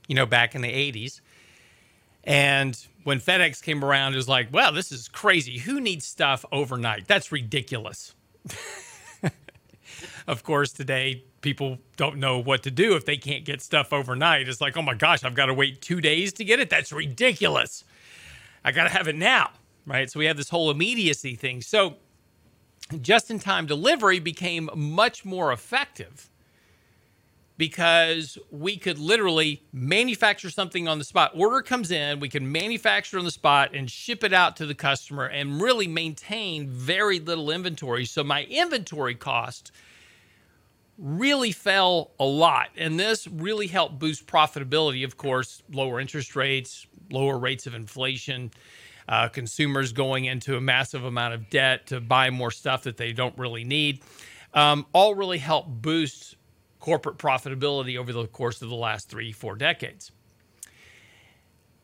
you 0.08 0.16
know, 0.16 0.26
back 0.26 0.56
in 0.56 0.62
the 0.62 0.70
80s. 0.70 1.22
And 2.24 2.78
when 3.04 3.20
FedEx 3.20 3.64
came 3.64 3.84
around, 3.84 4.14
it 4.14 4.18
was 4.18 4.28
like, 4.28 4.52
well, 4.52 4.74
this 4.74 4.92
is 4.92 5.08
crazy. 5.08 5.60
Who 5.60 5.80
needs 5.80 6.06
stuff 6.06 6.44
overnight? 6.52 7.08
That's 7.08 7.32
ridiculous. 7.32 8.14
of 10.28 10.44
course, 10.44 10.74
today 10.74 11.24
people 11.42 11.78
don't 11.96 12.18
know 12.18 12.40
what 12.40 12.64
to 12.64 12.72
do 12.72 12.96
if 12.96 13.06
they 13.06 13.16
can't 13.16 13.46
get 13.46 13.62
stuff 13.62 13.94
overnight. 13.94 14.50
It's 14.50 14.60
like, 14.60 14.76
oh 14.76 14.82
my 14.82 14.94
gosh, 14.94 15.24
I've 15.24 15.36
got 15.36 15.46
to 15.46 15.54
wait 15.54 15.82
two 15.82 16.02
days 16.02 16.34
to 16.34 16.44
get 16.44 16.60
it. 16.60 16.70
That's 16.70 16.92
ridiculous. 16.92 17.86
I 18.66 18.74
got 18.74 18.84
to 18.84 18.90
have 18.90 19.08
it 19.08 19.16
now, 19.16 19.52
right? 19.86 20.10
So 20.12 20.20
we 20.20 20.26
have 20.26 20.36
this 20.36 20.50
whole 20.50 20.70
immediacy 20.70 21.36
thing. 21.36 21.62
So 21.62 21.96
just 23.02 23.32
in 23.32 23.40
time 23.40 23.66
delivery 23.66 24.20
became 24.20 24.70
much 24.76 25.24
more 25.24 25.54
effective 25.54 26.30
because 27.58 28.38
we 28.52 28.78
could 28.78 29.00
literally 29.00 29.64
manufacture 29.74 30.50
something 30.50 30.88
on 30.88 31.00
the 31.00 31.04
spot. 31.04 31.32
Order 31.34 31.62
comes 31.62 31.90
in, 31.90 32.20
we 32.20 32.30
can 32.30 32.52
manufacture 32.52 33.18
on 33.18 33.26
the 33.26 33.32
spot 33.32 33.74
and 33.74 33.90
ship 33.90 34.24
it 34.24 34.32
out 34.32 34.56
to 34.58 34.66
the 34.66 34.76
customer 34.76 35.26
and 35.26 35.60
really 35.60 35.88
maintain 35.88 36.70
very 36.70 37.20
little 37.20 37.50
inventory. 37.50 38.06
So 38.06 38.24
my 38.24 38.44
inventory 38.44 39.16
cost 39.16 39.72
really 41.00 41.52
fell 41.52 42.12
a 42.20 42.26
lot. 42.26 42.70
And 42.78 43.00
this 43.00 43.28
really 43.28 43.68
helped 43.68 44.00
boost 44.00 44.28
profitability, 44.28 45.04
of 45.04 45.18
course, 45.18 45.62
lower 45.72 46.00
interest 46.00 46.36
rates, 46.36 46.86
lower 47.12 47.38
rates 47.38 47.68
of 47.68 47.74
inflation, 47.74 48.52
uh, 49.10 49.30
consumers 49.30 49.94
going 49.94 50.26
into 50.26 50.58
a 50.58 50.62
massive 50.62 51.06
amount 51.06 51.34
of 51.34 51.50
debt 51.50 51.88
to 51.88 52.02
buy 52.02 52.30
more 52.30 52.52
stuff 52.52 52.84
that 52.84 52.98
they 52.98 53.14
don't 53.14 53.38
really 53.38 53.64
need. 53.64 54.02
Um, 54.54 54.86
all 54.94 55.16
really 55.16 55.38
helped 55.38 55.82
boost 55.82 56.36
corporate 56.88 57.17
profitability 57.17 57.98
over 57.98 58.13
the 58.13 58.25
course 58.27 58.62
of 58.62 58.70
the 58.70 58.75
last 58.75 59.10
three, 59.10 59.34
four 59.34 59.58
decades. 59.58 60.10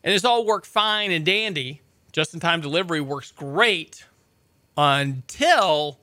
And 0.02 0.16
this 0.16 0.24
all 0.24 0.46
worked 0.46 0.66
fine 0.66 1.12
and 1.12 1.26
dandy. 1.26 1.82
Just 2.14 2.34
in 2.34 2.40
time 2.40 2.62
delivery 2.62 3.02
works 3.02 3.30
great 3.30 4.06
until 4.78 6.00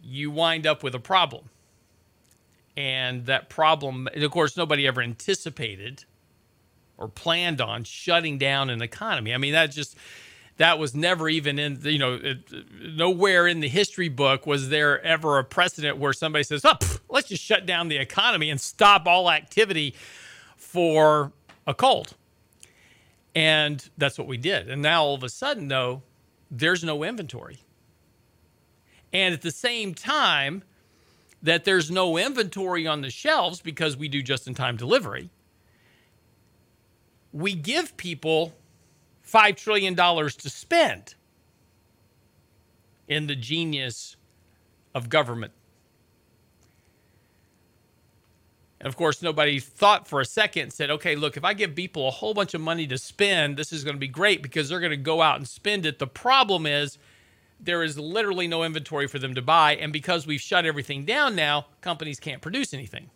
you 0.00 0.30
wind 0.30 0.64
up 0.64 0.84
with 0.84 0.94
a 0.94 1.00
problem. 1.00 1.50
And 2.76 3.26
that 3.26 3.48
problem, 3.48 4.08
of 4.14 4.30
course, 4.30 4.56
nobody 4.56 4.86
ever 4.86 5.02
anticipated 5.02 6.04
or 6.98 7.08
planned 7.08 7.60
on 7.60 7.82
shutting 7.82 8.38
down 8.38 8.70
an 8.70 8.80
economy. 8.80 9.34
I 9.34 9.38
mean, 9.38 9.54
that 9.54 9.72
just 9.72 9.96
that 10.58 10.78
was 10.78 10.94
never 10.94 11.28
even 11.28 11.58
in 11.58 11.80
you 11.82 11.98
know 11.98 12.14
it, 12.22 12.38
nowhere 12.80 13.48
in 13.48 13.58
the 13.58 13.68
history 13.68 14.08
book 14.08 14.46
was 14.46 14.68
there 14.68 15.02
ever 15.02 15.38
a 15.38 15.44
precedent 15.44 15.96
where 15.96 16.12
somebody 16.12 16.44
says, 16.44 16.64
"Oh, 16.64 16.74
pff, 16.74 16.99
let's 17.10 17.28
just 17.28 17.42
shut 17.42 17.66
down 17.66 17.88
the 17.88 17.96
economy 17.96 18.50
and 18.50 18.60
stop 18.60 19.06
all 19.06 19.30
activity 19.30 19.94
for 20.56 21.32
a 21.66 21.74
cold." 21.74 22.14
And 23.34 23.88
that's 23.96 24.18
what 24.18 24.26
we 24.26 24.36
did. 24.36 24.68
And 24.68 24.82
now 24.82 25.04
all 25.04 25.14
of 25.14 25.22
a 25.22 25.28
sudden, 25.28 25.68
though, 25.68 26.02
there's 26.50 26.82
no 26.82 27.04
inventory. 27.04 27.58
And 29.12 29.34
at 29.34 29.42
the 29.42 29.50
same 29.50 29.94
time 29.94 30.64
that 31.42 31.64
there's 31.64 31.90
no 31.90 32.16
inventory 32.16 32.86
on 32.86 33.00
the 33.00 33.10
shelves 33.10 33.60
because 33.60 33.96
we 33.96 34.08
do 34.08 34.22
just 34.22 34.46
in 34.46 34.54
time 34.54 34.76
delivery, 34.76 35.30
we 37.32 37.54
give 37.54 37.96
people 37.96 38.54
$5 39.24 39.56
trillion 39.56 39.94
to 39.96 40.50
spend 40.50 41.14
in 43.08 43.26
the 43.26 43.36
genius 43.36 44.16
of 44.94 45.08
government. 45.08 45.52
And 48.80 48.88
of 48.88 48.96
course, 48.96 49.20
nobody 49.20 49.60
thought 49.60 50.08
for 50.08 50.20
a 50.20 50.24
second 50.24 50.72
said, 50.72 50.90
okay, 50.90 51.14
look, 51.14 51.36
if 51.36 51.44
I 51.44 51.52
give 51.52 51.74
people 51.74 52.08
a 52.08 52.10
whole 52.10 52.32
bunch 52.32 52.54
of 52.54 52.62
money 52.62 52.86
to 52.86 52.96
spend, 52.96 53.56
this 53.56 53.72
is 53.72 53.84
going 53.84 53.96
to 53.96 54.00
be 54.00 54.08
great 54.08 54.42
because 54.42 54.68
they're 54.68 54.80
going 54.80 54.90
to 54.90 54.96
go 54.96 55.20
out 55.20 55.36
and 55.36 55.46
spend 55.46 55.84
it. 55.84 55.98
The 55.98 56.06
problem 56.06 56.66
is, 56.66 56.98
there 57.62 57.82
is 57.82 57.98
literally 57.98 58.48
no 58.48 58.62
inventory 58.64 59.06
for 59.06 59.18
them 59.18 59.34
to 59.34 59.42
buy. 59.42 59.76
And 59.76 59.92
because 59.92 60.26
we've 60.26 60.40
shut 60.40 60.64
everything 60.64 61.04
down 61.04 61.36
now, 61.36 61.66
companies 61.82 62.18
can't 62.18 62.40
produce 62.40 62.72
anything. 62.72 63.10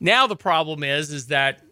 Now 0.00 0.26
the 0.26 0.36
problem 0.36 0.82
is, 0.82 1.12
is 1.12 1.26
that 1.26 1.62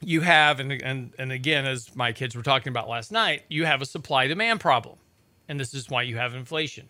you 0.00 0.20
have, 0.20 0.60
and, 0.60 0.70
and, 0.70 1.14
and 1.18 1.32
again, 1.32 1.64
as 1.64 1.94
my 1.96 2.12
kids 2.12 2.36
were 2.36 2.42
talking 2.42 2.70
about 2.70 2.88
last 2.88 3.10
night, 3.10 3.44
you 3.48 3.64
have 3.64 3.80
a 3.80 3.86
supply 3.86 4.26
demand 4.26 4.60
problem. 4.60 4.98
And 5.48 5.58
this 5.58 5.72
is 5.72 5.88
why 5.88 6.02
you 6.02 6.16
have 6.16 6.34
inflation. 6.34 6.88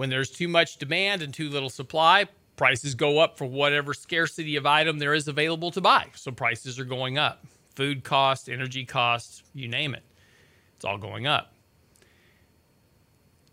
When 0.00 0.08
there's 0.08 0.30
too 0.30 0.48
much 0.48 0.78
demand 0.78 1.20
and 1.20 1.34
too 1.34 1.50
little 1.50 1.68
supply, 1.68 2.24
prices 2.56 2.94
go 2.94 3.18
up 3.18 3.36
for 3.36 3.44
whatever 3.44 3.92
scarcity 3.92 4.56
of 4.56 4.64
item 4.64 4.98
there 4.98 5.12
is 5.12 5.28
available 5.28 5.70
to 5.72 5.82
buy. 5.82 6.06
So 6.14 6.30
prices 6.32 6.78
are 6.78 6.86
going 6.86 7.18
up 7.18 7.44
food 7.76 8.02
costs, 8.02 8.48
energy 8.48 8.86
costs, 8.86 9.42
you 9.52 9.68
name 9.68 9.92
it. 9.92 10.02
It's 10.74 10.86
all 10.86 10.96
going 10.96 11.26
up. 11.26 11.52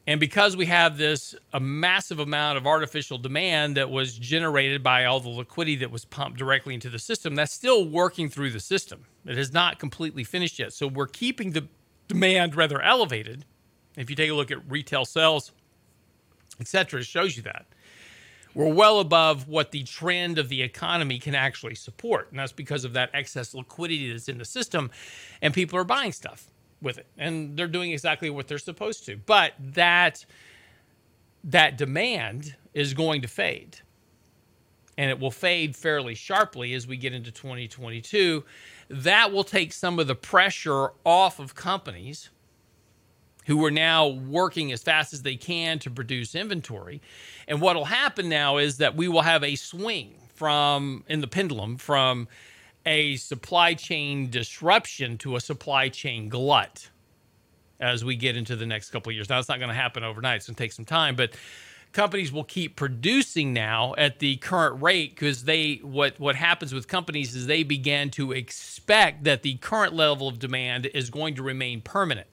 And 0.08 0.22
because 0.22 0.56
we 0.56 0.68
have 0.68 0.98
this 0.98 1.36
a 1.51 1.60
massive 1.60 2.20
amount 2.20 2.58
of 2.58 2.66
artificial 2.66 3.18
demand 3.18 3.75
that 3.75 3.89
was 3.89 4.18
generated 4.18 4.82
by 4.82 5.04
all 5.04 5.20
the 5.20 5.27
liquidity 5.27 5.75
that 5.75 5.92
was 5.92 6.06
pumped 6.06 6.39
directly 6.39 6.74
into 6.74 6.89
the 6.89 6.98
system, 6.98 7.36
that's 7.36 7.51
still 7.51 7.84
working 7.89 8.30
through 8.30 8.51
the 8.51 8.62
system. 8.62 9.04
It 9.25 9.36
has 9.36 9.51
not 9.51 9.80
completely 9.80 10.24
finished 10.24 10.60
yet. 10.60 10.72
So 10.72 10.88
we're 10.88 11.08
keeping 11.08 11.51
the 11.51 11.68
demand 12.08 12.56
rather 12.56 12.82
elevated. 12.82 13.44
If 13.98 14.10
you 14.10 14.16
take 14.16 14.30
a 14.30 14.34
look 14.34 14.50
at 14.50 14.72
retail 14.72 15.04
sales, 15.04 15.51
et 16.60 16.68
cetera, 16.68 17.00
it 17.00 17.06
shows 17.06 17.38
you 17.38 17.44
that 17.44 17.66
we're 18.58 18.74
well 18.74 19.00
above 19.00 19.48
what 19.48 19.72
the 19.72 19.84
trend 19.84 20.40
of 20.40 20.50
the 20.50 20.64
economy 20.64 21.20
can 21.20 21.36
actually 21.36 21.76
support. 21.76 22.32
And 22.32 22.40
that's 22.40 22.52
because 22.52 22.86
of 22.86 22.94
that 22.94 23.12
excess 23.14 23.54
liquidity 23.54 24.12
that's 24.12 24.28
in 24.28 24.40
the 24.40 24.46
system, 24.46 24.90
and 25.44 25.54
people 25.54 25.78
are 25.78 25.84
buying 25.84 26.12
stuff 26.12 26.48
with 26.82 26.98
it. 26.98 27.06
And 27.20 27.56
they're 27.56 27.68
doing 27.68 27.92
exactly 27.92 28.32
what 28.32 28.48
they're 28.48 28.58
supposed 28.58 29.06
to. 29.06 29.18
But 29.18 29.54
that 29.60 30.26
that 31.44 31.78
demand 31.78 32.56
is 32.74 32.96
going 32.96 33.22
to 33.22 33.28
fade. 33.28 33.78
And 34.98 35.12
it 35.12 35.20
will 35.20 35.32
fade 35.32 35.76
fairly 35.76 36.16
sharply 36.16 36.74
as 36.74 36.88
we 36.88 36.98
get 36.98 37.14
into 37.14 37.32
2022. 37.32 38.44
That 38.90 39.32
will 39.32 39.44
take 39.44 39.72
some 39.72 40.00
of 40.00 40.08
the 40.08 40.16
pressure 40.16 40.90
off 41.06 41.40
of 41.40 41.54
companies 41.54 42.32
who 43.48 43.63
are 43.66 43.72
now 43.72 44.08
working 44.08 44.74
as 44.74 44.84
fast 44.84 45.13
as 45.13 45.22
they 45.22 45.38
can 45.38 45.80
to 45.80 45.89
produce 45.89 46.36
inventory. 46.36 47.01
And 47.48 47.62
what 47.62 47.77
will 47.77 47.86
happen 47.86 48.27
now 48.27 48.58
is 48.58 48.77
that 48.77 48.96
we 48.96 49.08
will 49.08 49.22
have 49.22 49.42
a 49.44 49.56
swing 49.56 50.16
from 50.36 51.06
in 51.08 51.22
the 51.22 51.27
pendulum 51.27 51.77
from 51.77 52.27
a 52.86 53.16
supply 53.16 53.74
chain 53.74 54.30
disruption 54.30 55.18
to 55.20 55.38
a 55.38 55.39
supply 55.39 55.88
chain 55.88 56.27
glut 56.27 56.89
as 57.80 58.04
we 58.04 58.18
get 58.18 58.36
into 58.36 58.58
the 58.58 58.66
next 58.66 58.89
couple 58.89 59.12
of 59.12 59.16
years. 59.16 59.30
Now, 59.30 59.39
it's 59.39 59.48
not 59.48 59.60
going 59.60 59.70
to 59.70 59.75
happen 59.75 60.04
overnight. 60.04 60.38
It's 60.38 60.48
going 60.48 60.56
to 60.56 60.63
take 60.63 60.74
some 60.74 60.86
time, 60.86 61.16
but 61.16 61.32
companies 61.94 62.34
will 62.34 62.44
keep 62.44 62.75
producing 62.75 63.54
now 63.54 63.96
at 63.98 64.20
the 64.20 64.36
current 64.38 64.82
rate 64.82 65.16
because 65.16 65.46
they 65.46 65.75
what 65.84 66.20
what 66.20 66.36
happens 66.36 66.74
with 66.74 66.89
companies 66.89 67.34
is 67.34 67.48
they 67.48 67.63
begin 67.63 68.10
to 68.12 68.34
expect 68.34 69.24
that 69.24 69.42
the 69.42 69.56
current 69.56 69.94
level 69.94 70.27
of 70.27 70.38
demand 70.38 70.88
is 70.88 71.10
going 71.10 71.34
to 71.36 71.44
remain 71.44 71.80
permanent 71.80 72.27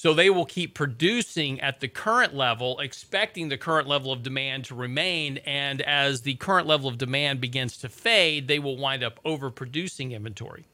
so 0.00 0.14
they 0.14 0.30
will 0.30 0.46
keep 0.46 0.72
producing 0.72 1.60
at 1.60 1.80
the 1.80 1.86
current 1.86 2.34
level, 2.34 2.78
expecting 2.80 3.50
the 3.50 3.58
current 3.58 3.86
level 3.86 4.10
of 4.10 4.22
demand 4.22 4.64
to 4.64 4.74
remain. 4.74 5.36
And 5.44 5.82
as 5.82 6.22
the 6.22 6.36
current 6.36 6.66
level 6.66 6.88
of 6.88 6.96
demand 6.96 7.42
begins 7.42 7.76
to 7.76 7.90
fade, 7.90 8.48
they 8.48 8.58
will 8.58 8.78
wind 8.78 9.04
up 9.04 9.22
overproducing 9.26 10.12
inventory. 10.12 10.64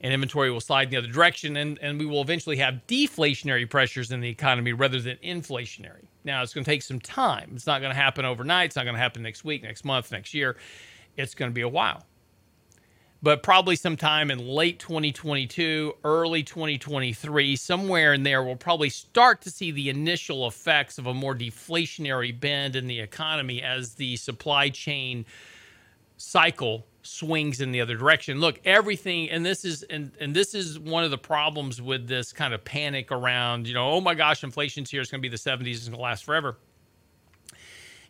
And 0.00 0.12
inventory 0.12 0.50
will 0.50 0.60
slide 0.60 0.88
in 0.88 0.90
the 0.90 0.96
other 0.96 1.06
direction, 1.06 1.56
and, 1.56 1.78
and 1.80 2.00
we 2.00 2.06
will 2.06 2.22
eventually 2.22 2.56
have 2.56 2.80
deflationary 2.88 3.70
pressures 3.70 4.10
in 4.10 4.20
the 4.20 4.28
economy 4.28 4.72
rather 4.72 5.00
than 5.00 5.16
inflationary. 5.18 6.08
Now, 6.24 6.42
it's 6.42 6.52
going 6.52 6.64
to 6.64 6.68
take 6.68 6.82
some 6.82 6.98
time. 6.98 7.52
It's 7.54 7.68
not 7.68 7.80
going 7.80 7.92
to 7.92 8.00
happen 8.00 8.24
overnight. 8.24 8.70
It's 8.70 8.76
not 8.76 8.82
going 8.82 8.96
to 8.96 9.00
happen 9.00 9.22
next 9.22 9.44
week, 9.44 9.62
next 9.62 9.84
month, 9.84 10.10
next 10.10 10.34
year. 10.34 10.56
It's 11.16 11.36
going 11.36 11.52
to 11.52 11.54
be 11.54 11.60
a 11.60 11.68
while 11.68 12.02
but 13.22 13.42
probably 13.42 13.74
sometime 13.74 14.30
in 14.30 14.38
late 14.46 14.78
2022, 14.78 15.94
early 16.04 16.42
2023, 16.42 17.56
somewhere 17.56 18.14
in 18.14 18.22
there, 18.22 18.44
we'll 18.44 18.56
probably 18.56 18.90
start 18.90 19.40
to 19.42 19.50
see 19.50 19.70
the 19.72 19.88
initial 19.88 20.46
effects 20.46 20.98
of 20.98 21.06
a 21.06 21.14
more 21.14 21.34
deflationary 21.34 22.38
bend 22.38 22.76
in 22.76 22.86
the 22.86 23.00
economy 23.00 23.62
as 23.62 23.94
the 23.94 24.16
supply 24.16 24.68
chain 24.68 25.26
cycle 26.16 26.86
swings 27.02 27.60
in 27.60 27.72
the 27.72 27.80
other 27.80 27.96
direction. 27.96 28.38
Look, 28.38 28.60
everything, 28.64 29.30
and 29.30 29.44
this 29.44 29.64
is 29.64 29.82
and 29.84 30.12
and 30.20 30.34
this 30.34 30.54
is 30.54 30.78
one 30.78 31.02
of 31.02 31.10
the 31.10 31.18
problems 31.18 31.82
with 31.82 32.06
this 32.06 32.32
kind 32.32 32.54
of 32.54 32.64
panic 32.64 33.10
around, 33.10 33.66
you 33.66 33.74
know, 33.74 33.90
oh 33.90 34.00
my 34.00 34.14
gosh, 34.14 34.44
inflation's 34.44 34.90
here, 34.90 35.00
it's 35.00 35.10
going 35.10 35.22
to 35.22 35.28
be 35.28 35.30
the 35.30 35.36
70s, 35.36 35.70
it's 35.70 35.88
going 35.88 35.96
to 35.96 36.02
last 36.02 36.24
forever. 36.24 36.56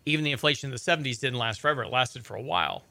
Even 0.05 0.25
the 0.25 0.33
inflation 0.33 0.69
in 0.69 0.73
the 0.73 0.79
70s 0.79 1.21
didn't 1.21 1.39
last 1.39 1.61
forever; 1.61 1.83
it 1.85 1.91
lasted 1.91 2.27
for 2.27 2.35
a 2.35 2.43
while. 2.43 2.83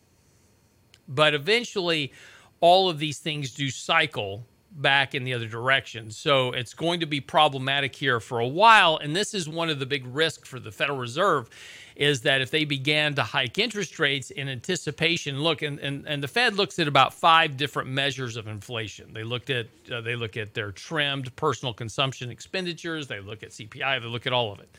But 1.07 1.33
eventually, 1.33 2.11
all 2.59 2.89
of 2.89 2.99
these 2.99 3.19
things 3.19 3.53
do 3.53 3.69
cycle 3.69 4.45
back 4.77 5.15
in 5.15 5.23
the 5.23 5.33
other 5.33 5.47
direction. 5.47 6.11
So 6.11 6.51
it's 6.51 6.73
going 6.73 6.99
to 6.99 7.05
be 7.05 7.19
problematic 7.19 7.95
here 7.95 8.19
for 8.19 8.39
a 8.39 8.47
while. 8.47 8.97
And 8.97 9.15
this 9.15 9.33
is 9.33 9.49
one 9.49 9.69
of 9.69 9.79
the 9.79 9.85
big 9.85 10.05
risks 10.05 10.47
for 10.47 10.59
the 10.59 10.71
Federal 10.71 10.97
Reserve 10.99 11.49
is 11.95 12.21
that 12.21 12.41
if 12.41 12.51
they 12.51 12.63
began 12.63 13.15
to 13.15 13.23
hike 13.23 13.57
interest 13.57 13.97
rates 13.97 14.29
in 14.29 14.47
anticipation, 14.47 15.41
look, 15.41 15.63
and, 15.63 15.79
and, 15.79 16.07
and 16.07 16.21
the 16.21 16.27
Fed 16.27 16.53
looks 16.55 16.77
at 16.77 16.87
about 16.87 17.11
five 17.11 17.57
different 17.57 17.89
measures 17.89 18.37
of 18.37 18.47
inflation. 18.47 19.11
They 19.13 19.23
looked 19.23 19.49
at 19.49 19.65
uh, 19.91 20.01
they 20.01 20.15
look 20.15 20.37
at 20.37 20.53
their 20.53 20.71
trimmed 20.71 21.35
personal 21.35 21.73
consumption 21.73 22.29
expenditures, 22.29 23.07
they 23.07 23.19
look 23.19 23.41
at 23.41 23.49
CPI, 23.49 23.99
they 23.99 24.07
look 24.07 24.27
at 24.27 24.33
all 24.33 24.51
of 24.51 24.59
it. 24.59 24.69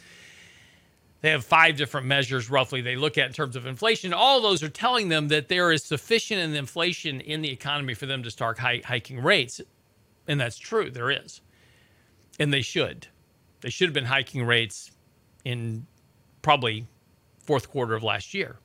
They 1.21 1.31
have 1.31 1.45
five 1.45 1.77
different 1.77 2.07
measures 2.07 2.49
roughly 2.49 2.81
they 2.81 2.95
look 2.95 3.19
at 3.19 3.27
in 3.27 3.33
terms 3.33 3.57
of 3.57 3.67
inflation. 3.67 4.13
All 4.13 4.41
those 4.41 4.63
are 4.63 4.69
telling 4.69 5.09
them 5.09 5.29
that 5.29 5.49
there 5.49 5.73
is 5.73 5.83
sufficient 5.83 6.55
inflation 6.55 7.21
in 7.21 7.43
the 7.43 7.51
economy 7.51 7.95
for 7.95 8.07
them 8.07 8.23
to 8.23 8.31
start 8.31 8.59
hiking 8.59 9.21
rates. 9.23 9.61
And 10.29 10.41
that's 10.41 10.59
true, 10.59 10.91
there 10.91 11.11
is. 11.11 11.41
And 12.39 12.53
they 12.53 12.63
should. 12.63 13.09
They 13.63 13.71
should 13.71 13.89
have 13.89 13.95
been 13.95 14.05
hiking 14.05 14.45
rates 14.45 14.93
in 15.45 15.87
probably 16.43 16.87
fourth 17.41 17.69
quarter 17.69 17.95
of 17.95 18.05
last 18.05 18.33
year. 18.33 18.59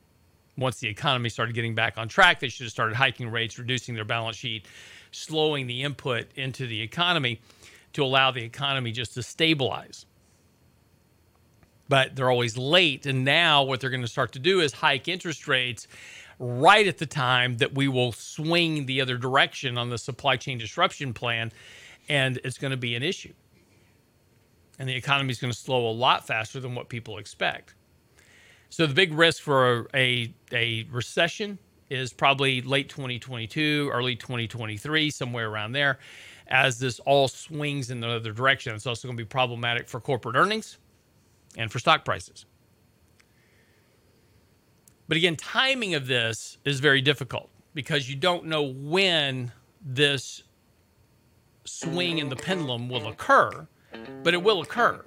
Once 0.56 0.80
the 0.80 0.88
economy 0.88 1.30
started 1.30 1.56
getting 1.56 1.74
back 1.74 1.98
on 1.98 2.08
track, 2.08 2.40
they 2.40 2.50
should 2.50 2.66
have 2.66 2.72
started 2.72 2.96
hiking 2.96 3.32
rates, 3.32 3.58
reducing 3.58 3.96
their 3.96 4.06
balance 4.06 4.38
sheet, 4.38 4.68
slowing 5.12 5.66
the 5.66 5.82
input 5.82 6.28
into 6.36 6.68
the 6.68 6.80
economy 6.80 7.42
to 7.94 8.04
allow 8.04 8.30
the 8.30 8.44
economy 8.44 8.92
just 8.92 9.16
to 9.16 9.24
stabilize. 9.24 10.06
But 11.90 12.16
they're 12.16 12.32
always 12.32 12.58
late. 12.58 13.06
And 13.06 13.26
now 13.26 13.64
what 13.64 13.82
they're 13.82 13.90
going 13.90 14.02
to 14.02 14.08
start 14.08 14.32
to 14.34 14.40
do 14.40 14.62
is 14.62 14.74
hike 14.74 15.08
interest 15.08 15.48
rates 15.48 15.88
right 16.40 16.88
at 16.88 16.98
the 16.98 17.06
time 17.06 17.58
that 17.58 17.76
we 17.76 17.88
will 17.88 18.12
swing 18.12 18.86
the 18.86 19.02
other 19.02 19.18
direction 19.18 19.78
on 19.78 19.90
the 19.90 19.98
supply 19.98 20.38
chain 20.38 20.58
disruption 20.58 21.14
plan. 21.14 21.52
And 22.10 22.40
it's 22.44 22.58
going 22.58 22.72
to 22.72 22.78
be 22.78 22.96
an 22.96 23.04
issue. 23.04 23.34
And 24.80 24.90
the 24.90 24.96
economy 24.96 25.32
is 25.32 25.40
going 25.40 25.54
to 25.54 25.58
slow 25.58 25.88
a 25.88 25.92
lot 25.92 26.26
faster 26.26 26.60
than 26.60 26.74
what 26.74 26.90
people 26.90 27.18
expect. 27.18 27.76
So 28.70 28.88
the 28.88 28.94
big 28.94 29.14
risk 29.14 29.44
for 29.44 29.88
a, 29.94 30.34
a 30.52 30.88
recession 30.92 31.60
is 31.92 32.12
probably 32.12 32.62
late 32.62 32.90
2022, 32.90 33.92
early 33.94 34.16
2023, 34.16 35.12
somewhere 35.12 35.48
around 35.48 35.74
there, 35.74 36.00
as 36.48 36.80
this 36.80 37.00
all 37.02 37.28
swings 37.28 37.92
in 37.92 38.00
the 38.00 38.10
other 38.10 38.32
direction. 38.32 38.74
It's 38.74 38.88
also 38.88 39.08
going 39.08 39.16
to 39.16 39.24
be 39.24 39.28
problematic 39.28 39.88
for 39.88 40.00
corporate 40.00 40.36
earnings 40.36 40.80
and 41.58 41.72
for 41.72 41.80
stock 41.80 42.06
prices. 42.06 42.46
But 45.08 45.18
again, 45.18 45.36
timing 45.36 45.94
of 45.94 46.08
this 46.08 46.58
is 46.66 46.80
very 46.80 47.02
difficult 47.02 47.50
because 47.74 48.10
you 48.10 48.16
don't 48.16 48.46
know 48.46 48.64
when 48.64 49.52
this 49.82 50.44
swing 51.66 52.20
in 52.20 52.30
the 52.30 52.36
pendulum 52.36 52.90
will 52.90 53.08
occur, 53.08 53.68
but 54.24 54.34
it 54.34 54.42
will 54.42 54.62
occur. 54.62 55.04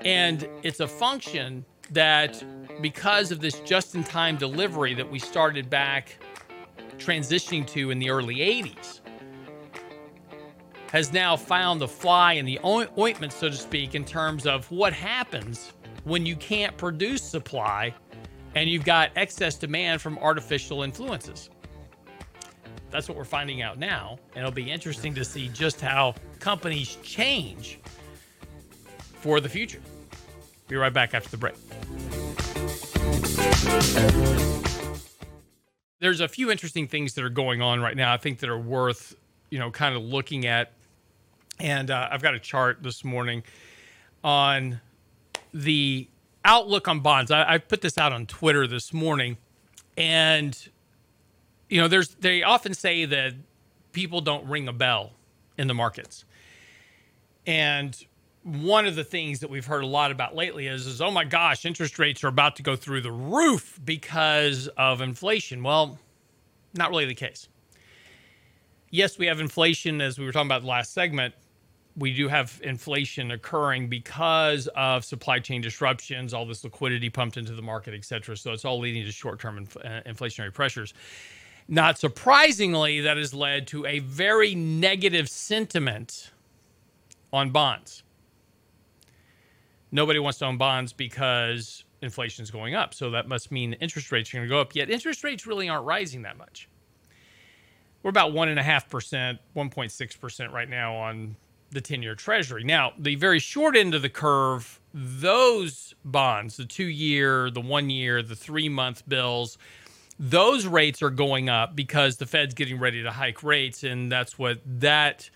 And 0.00 0.48
it's 0.62 0.80
a 0.80 0.88
function 0.88 1.64
that 1.90 2.42
because 2.80 3.30
of 3.30 3.40
this 3.40 3.60
just 3.60 3.94
in 3.94 4.02
time 4.02 4.36
delivery 4.36 4.94
that 4.94 5.08
we 5.08 5.18
started 5.18 5.70
back 5.70 6.18
transitioning 6.96 7.66
to 7.68 7.90
in 7.90 7.98
the 7.98 8.10
early 8.10 8.36
80s, 8.36 9.01
has 10.92 11.10
now 11.10 11.34
found 11.34 11.80
the 11.80 11.88
fly 11.88 12.34
in 12.34 12.44
the 12.44 12.60
ointment, 12.64 13.32
so 13.32 13.48
to 13.48 13.56
speak, 13.56 13.94
in 13.94 14.04
terms 14.04 14.46
of 14.46 14.70
what 14.70 14.92
happens 14.92 15.72
when 16.04 16.26
you 16.26 16.36
can't 16.36 16.76
produce 16.76 17.22
supply 17.22 17.94
and 18.54 18.68
you've 18.68 18.84
got 18.84 19.10
excess 19.16 19.56
demand 19.56 20.02
from 20.02 20.18
artificial 20.18 20.82
influences. 20.82 21.48
That's 22.90 23.08
what 23.08 23.16
we're 23.16 23.24
finding 23.24 23.62
out 23.62 23.78
now. 23.78 24.18
And 24.34 24.40
it'll 24.40 24.52
be 24.52 24.70
interesting 24.70 25.14
to 25.14 25.24
see 25.24 25.48
just 25.48 25.80
how 25.80 26.14
companies 26.40 26.98
change 27.02 27.80
for 28.98 29.40
the 29.40 29.48
future. 29.48 29.80
Be 30.68 30.76
right 30.76 30.92
back 30.92 31.14
after 31.14 31.30
the 31.30 31.38
break. 31.38 31.54
There's 36.00 36.20
a 36.20 36.28
few 36.28 36.50
interesting 36.50 36.86
things 36.86 37.14
that 37.14 37.24
are 37.24 37.30
going 37.30 37.62
on 37.62 37.80
right 37.80 37.96
now. 37.96 38.12
I 38.12 38.18
think 38.18 38.40
that 38.40 38.50
are 38.50 38.58
worth, 38.58 39.16
you 39.48 39.58
know, 39.58 39.70
kind 39.70 39.96
of 39.96 40.02
looking 40.02 40.44
at. 40.44 40.74
And 41.62 41.92
uh, 41.92 42.08
I've 42.10 42.22
got 42.22 42.34
a 42.34 42.40
chart 42.40 42.82
this 42.82 43.04
morning 43.04 43.44
on 44.24 44.80
the 45.54 46.08
outlook 46.44 46.88
on 46.88 46.98
bonds. 47.00 47.30
I, 47.30 47.54
I 47.54 47.58
put 47.58 47.82
this 47.82 47.96
out 47.96 48.12
on 48.12 48.26
Twitter 48.26 48.66
this 48.66 48.92
morning, 48.92 49.36
and 49.96 50.58
you 51.68 51.80
know, 51.80 51.86
there's 51.86 52.16
they 52.16 52.42
often 52.42 52.74
say 52.74 53.04
that 53.04 53.34
people 53.92 54.20
don't 54.20 54.44
ring 54.48 54.66
a 54.66 54.72
bell 54.72 55.12
in 55.56 55.68
the 55.68 55.74
markets, 55.74 56.24
and 57.46 57.96
one 58.42 58.84
of 58.84 58.96
the 58.96 59.04
things 59.04 59.38
that 59.38 59.48
we've 59.48 59.66
heard 59.66 59.84
a 59.84 59.86
lot 59.86 60.10
about 60.10 60.34
lately 60.34 60.66
is, 60.66 60.88
is 60.88 61.00
oh 61.00 61.12
my 61.12 61.22
gosh, 61.22 61.64
interest 61.64 61.96
rates 61.96 62.24
are 62.24 62.28
about 62.28 62.56
to 62.56 62.64
go 62.64 62.74
through 62.74 63.02
the 63.02 63.12
roof 63.12 63.78
because 63.84 64.66
of 64.76 65.00
inflation. 65.00 65.62
Well, 65.62 66.00
not 66.74 66.90
really 66.90 67.04
the 67.04 67.14
case. 67.14 67.46
Yes, 68.90 69.16
we 69.16 69.26
have 69.26 69.38
inflation, 69.38 70.00
as 70.00 70.18
we 70.18 70.24
were 70.24 70.32
talking 70.32 70.48
about 70.48 70.64
last 70.64 70.92
segment. 70.92 71.34
We 71.96 72.14
do 72.14 72.28
have 72.28 72.60
inflation 72.64 73.32
occurring 73.32 73.88
because 73.88 74.68
of 74.76 75.04
supply 75.04 75.38
chain 75.38 75.60
disruptions, 75.60 76.32
all 76.32 76.46
this 76.46 76.64
liquidity 76.64 77.10
pumped 77.10 77.36
into 77.36 77.54
the 77.54 77.62
market, 77.62 77.94
et 77.94 78.04
cetera. 78.04 78.36
So 78.36 78.52
it's 78.52 78.64
all 78.64 78.78
leading 78.78 79.04
to 79.04 79.12
short 79.12 79.40
term 79.40 79.58
inf- 79.58 79.76
uh, 79.76 80.02
inflationary 80.06 80.54
pressures. 80.54 80.94
Not 81.68 81.98
surprisingly, 81.98 83.00
that 83.02 83.16
has 83.18 83.34
led 83.34 83.66
to 83.68 83.86
a 83.86 84.00
very 84.00 84.54
negative 84.54 85.28
sentiment 85.28 86.32
on 87.32 87.50
bonds 87.50 88.02
nobody 89.92 90.18
wants 90.18 90.38
to 90.38 90.46
own 90.46 90.56
bonds 90.56 90.92
because 90.92 91.84
inflation 92.00 92.42
is 92.42 92.50
going 92.50 92.74
up. 92.74 92.94
So 92.94 93.10
that 93.10 93.28
must 93.28 93.52
mean 93.52 93.74
interest 93.74 94.10
rates 94.10 94.30
are 94.30 94.38
going 94.38 94.48
to 94.48 94.52
go 94.52 94.60
up. 94.60 94.74
Yet 94.74 94.90
interest 94.90 95.22
rates 95.22 95.46
really 95.46 95.68
aren't 95.68 95.84
rising 95.84 96.22
that 96.22 96.36
much. 96.36 96.68
We're 98.02 98.10
about 98.10 98.32
1.5%, 98.32 99.38
1.6% 99.54 100.52
right 100.52 100.68
now 100.68 100.96
on 100.96 101.36
the 101.72 101.80
10 101.80 102.02
year 102.02 102.14
treasury. 102.14 102.64
Now, 102.64 102.92
the 102.98 103.14
very 103.16 103.38
short 103.38 103.76
end 103.76 103.94
of 103.94 104.02
the 104.02 104.08
curve, 104.08 104.80
those 104.94 105.94
bonds, 106.04 106.56
the 106.56 106.64
two 106.64 106.84
year, 106.84 107.50
the 107.50 107.60
one 107.60 107.90
year, 107.90 108.22
the 108.22 108.36
three 108.36 108.68
month 108.68 109.08
bills, 109.08 109.58
those 110.18 110.66
rates 110.66 111.02
are 111.02 111.10
going 111.10 111.48
up 111.48 111.74
because 111.74 112.18
the 112.18 112.26
Fed's 112.26 112.54
getting 112.54 112.78
ready 112.78 113.02
to 113.02 113.10
hike 113.10 113.42
rates. 113.42 113.82
And 113.82 114.12
that's 114.12 114.38
what 114.38 114.60
that 114.64 115.28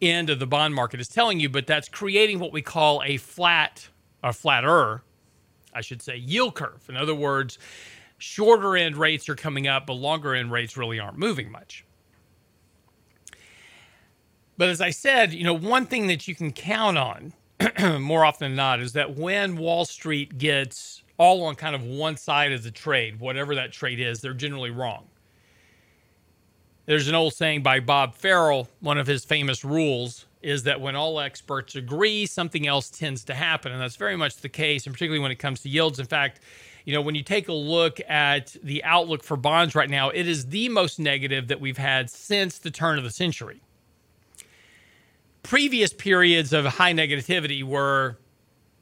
end 0.00 0.30
of 0.30 0.38
the 0.38 0.46
bond 0.46 0.74
market 0.74 1.00
is 1.00 1.08
telling 1.08 1.40
you. 1.40 1.48
But 1.48 1.66
that's 1.66 1.88
creating 1.88 2.38
what 2.38 2.52
we 2.52 2.62
call 2.62 3.02
a 3.04 3.16
flat 3.16 3.88
a 4.22 4.32
flatter, 4.32 5.02
I 5.74 5.80
should 5.80 6.00
say, 6.00 6.16
yield 6.16 6.54
curve. 6.54 6.84
In 6.88 6.96
other 6.96 7.14
words, 7.14 7.58
shorter 8.18 8.76
end 8.76 8.96
rates 8.96 9.28
are 9.28 9.34
coming 9.34 9.66
up, 9.66 9.86
but 9.86 9.94
longer 9.94 10.34
end 10.34 10.52
rates 10.52 10.76
really 10.76 11.00
aren't 11.00 11.18
moving 11.18 11.50
much. 11.50 11.84
But 14.56 14.68
as 14.68 14.80
I 14.80 14.90
said, 14.90 15.32
you 15.32 15.44
know, 15.44 15.54
one 15.54 15.86
thing 15.86 16.06
that 16.08 16.28
you 16.28 16.34
can 16.34 16.52
count 16.52 16.98
on 16.98 17.32
more 18.00 18.24
often 18.24 18.50
than 18.50 18.56
not 18.56 18.80
is 18.80 18.92
that 18.92 19.16
when 19.16 19.56
Wall 19.56 19.84
Street 19.84 20.38
gets 20.38 21.02
all 21.18 21.44
on 21.44 21.54
kind 21.54 21.74
of 21.74 21.82
one 21.82 22.16
side 22.16 22.52
of 22.52 22.62
the 22.62 22.70
trade, 22.70 23.20
whatever 23.20 23.54
that 23.54 23.72
trade 23.72 24.00
is, 24.00 24.20
they're 24.20 24.34
generally 24.34 24.70
wrong. 24.70 25.06
There's 26.86 27.08
an 27.08 27.14
old 27.14 27.32
saying 27.34 27.62
by 27.62 27.80
Bob 27.80 28.14
Farrell, 28.14 28.68
one 28.80 28.98
of 28.98 29.06
his 29.06 29.24
famous 29.24 29.64
rules 29.64 30.26
is 30.42 30.64
that 30.64 30.80
when 30.80 30.96
all 30.96 31.20
experts 31.20 31.76
agree, 31.76 32.26
something 32.26 32.66
else 32.66 32.90
tends 32.90 33.22
to 33.24 33.34
happen. 33.34 33.70
And 33.70 33.80
that's 33.80 33.96
very 33.96 34.16
much 34.16 34.36
the 34.38 34.48
case, 34.48 34.86
and 34.86 34.92
particularly 34.92 35.22
when 35.22 35.30
it 35.30 35.38
comes 35.38 35.60
to 35.60 35.68
yields. 35.68 36.00
In 36.00 36.06
fact, 36.06 36.40
you 36.84 36.92
know, 36.92 37.00
when 37.00 37.14
you 37.14 37.22
take 37.22 37.46
a 37.46 37.52
look 37.52 38.00
at 38.08 38.56
the 38.62 38.82
outlook 38.82 39.22
for 39.22 39.36
bonds 39.36 39.76
right 39.76 39.88
now, 39.88 40.10
it 40.10 40.26
is 40.26 40.46
the 40.46 40.68
most 40.68 40.98
negative 40.98 41.46
that 41.48 41.60
we've 41.60 41.78
had 41.78 42.10
since 42.10 42.58
the 42.58 42.72
turn 42.72 42.98
of 42.98 43.04
the 43.04 43.10
century. 43.10 43.60
Previous 45.42 45.92
periods 45.92 46.52
of 46.52 46.64
high 46.64 46.92
negativity 46.92 47.64
were 47.64 48.18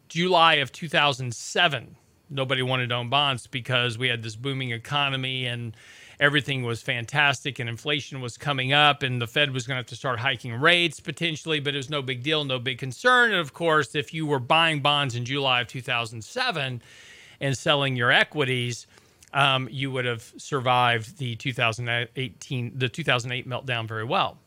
July 0.09 0.55
of 0.55 0.71
2007. 0.73 1.97
Nobody 2.29 2.63
wanted 2.63 2.91
to 2.91 2.95
own 2.97 3.09
bonds 3.09 3.47
because 3.47 3.97
we 3.97 4.09
had 4.09 4.23
this 4.23 4.37
booming 4.37 4.71
economy 4.71 5.47
and 5.47 5.75
everything 6.21 6.63
was 6.63 6.83
fantastic 6.83 7.59
and 7.59 7.69
inflation 7.69 8.21
was 8.21 8.37
coming 8.37 8.73
up 8.73 9.03
and 9.03 9.21
the 9.21 9.27
Fed 9.27 9.53
was 9.53 9.67
going 9.67 9.77
to 9.77 9.79
have 9.79 9.87
to 9.87 9.97
start 9.97 10.21
hiking 10.21 10.53
rates 10.53 11.01
potentially, 11.01 11.61
but 11.61 11.75
it 11.75 11.79
was 11.79 11.89
no 11.89 12.03
big 12.03 12.23
deal, 12.23 12.45
no 12.45 12.59
big 12.59 12.79
concern. 12.79 13.31
And 13.31 13.41
of 13.41 13.55
course, 13.55 13.95
if 13.95 14.13
you 14.13 14.27
were 14.27 14.39
buying 14.39 14.81
bonds 14.81 15.17
in 15.17 15.25
July 15.25 15.63
of 15.63 15.69
2007 15.69 16.83
and 17.41 17.59
selling 17.59 17.97
your 17.97 18.13
equities, 18.13 18.87
um, 19.33 19.67
you 19.71 19.91
would 19.91 20.05
have 20.05 20.33
survived 20.37 21.19
the 21.19 21.37
2018 21.37 22.73
the 22.77 22.89
2008 22.89 23.49
meltdown 23.49 23.89
very 23.89 24.05
well. 24.05 24.39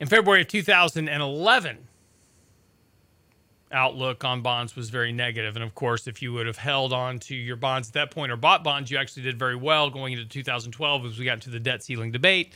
In 0.00 0.08
February 0.08 0.42
of 0.42 0.48
2011, 0.48 1.78
outlook 3.74 4.24
on 4.24 4.40
bonds 4.40 4.76
was 4.76 4.90
very 4.90 5.12
negative. 5.12 5.56
And 5.56 5.64
of 5.64 5.74
course, 5.74 6.06
if 6.06 6.22
you 6.22 6.32
would 6.32 6.46
have 6.46 6.56
held 6.56 6.92
on 6.92 7.18
to 7.20 7.34
your 7.34 7.56
bonds 7.56 7.88
at 7.88 7.94
that 7.94 8.10
point 8.10 8.32
or 8.32 8.36
bought 8.36 8.64
bonds, 8.64 8.90
you 8.90 8.96
actually 8.96 9.24
did 9.24 9.38
very 9.38 9.56
well 9.56 9.90
going 9.90 10.12
into 10.12 10.24
2012 10.24 11.04
as 11.04 11.18
we 11.18 11.24
got 11.24 11.34
into 11.34 11.50
the 11.50 11.60
debt 11.60 11.82
ceiling 11.82 12.12
debate. 12.12 12.52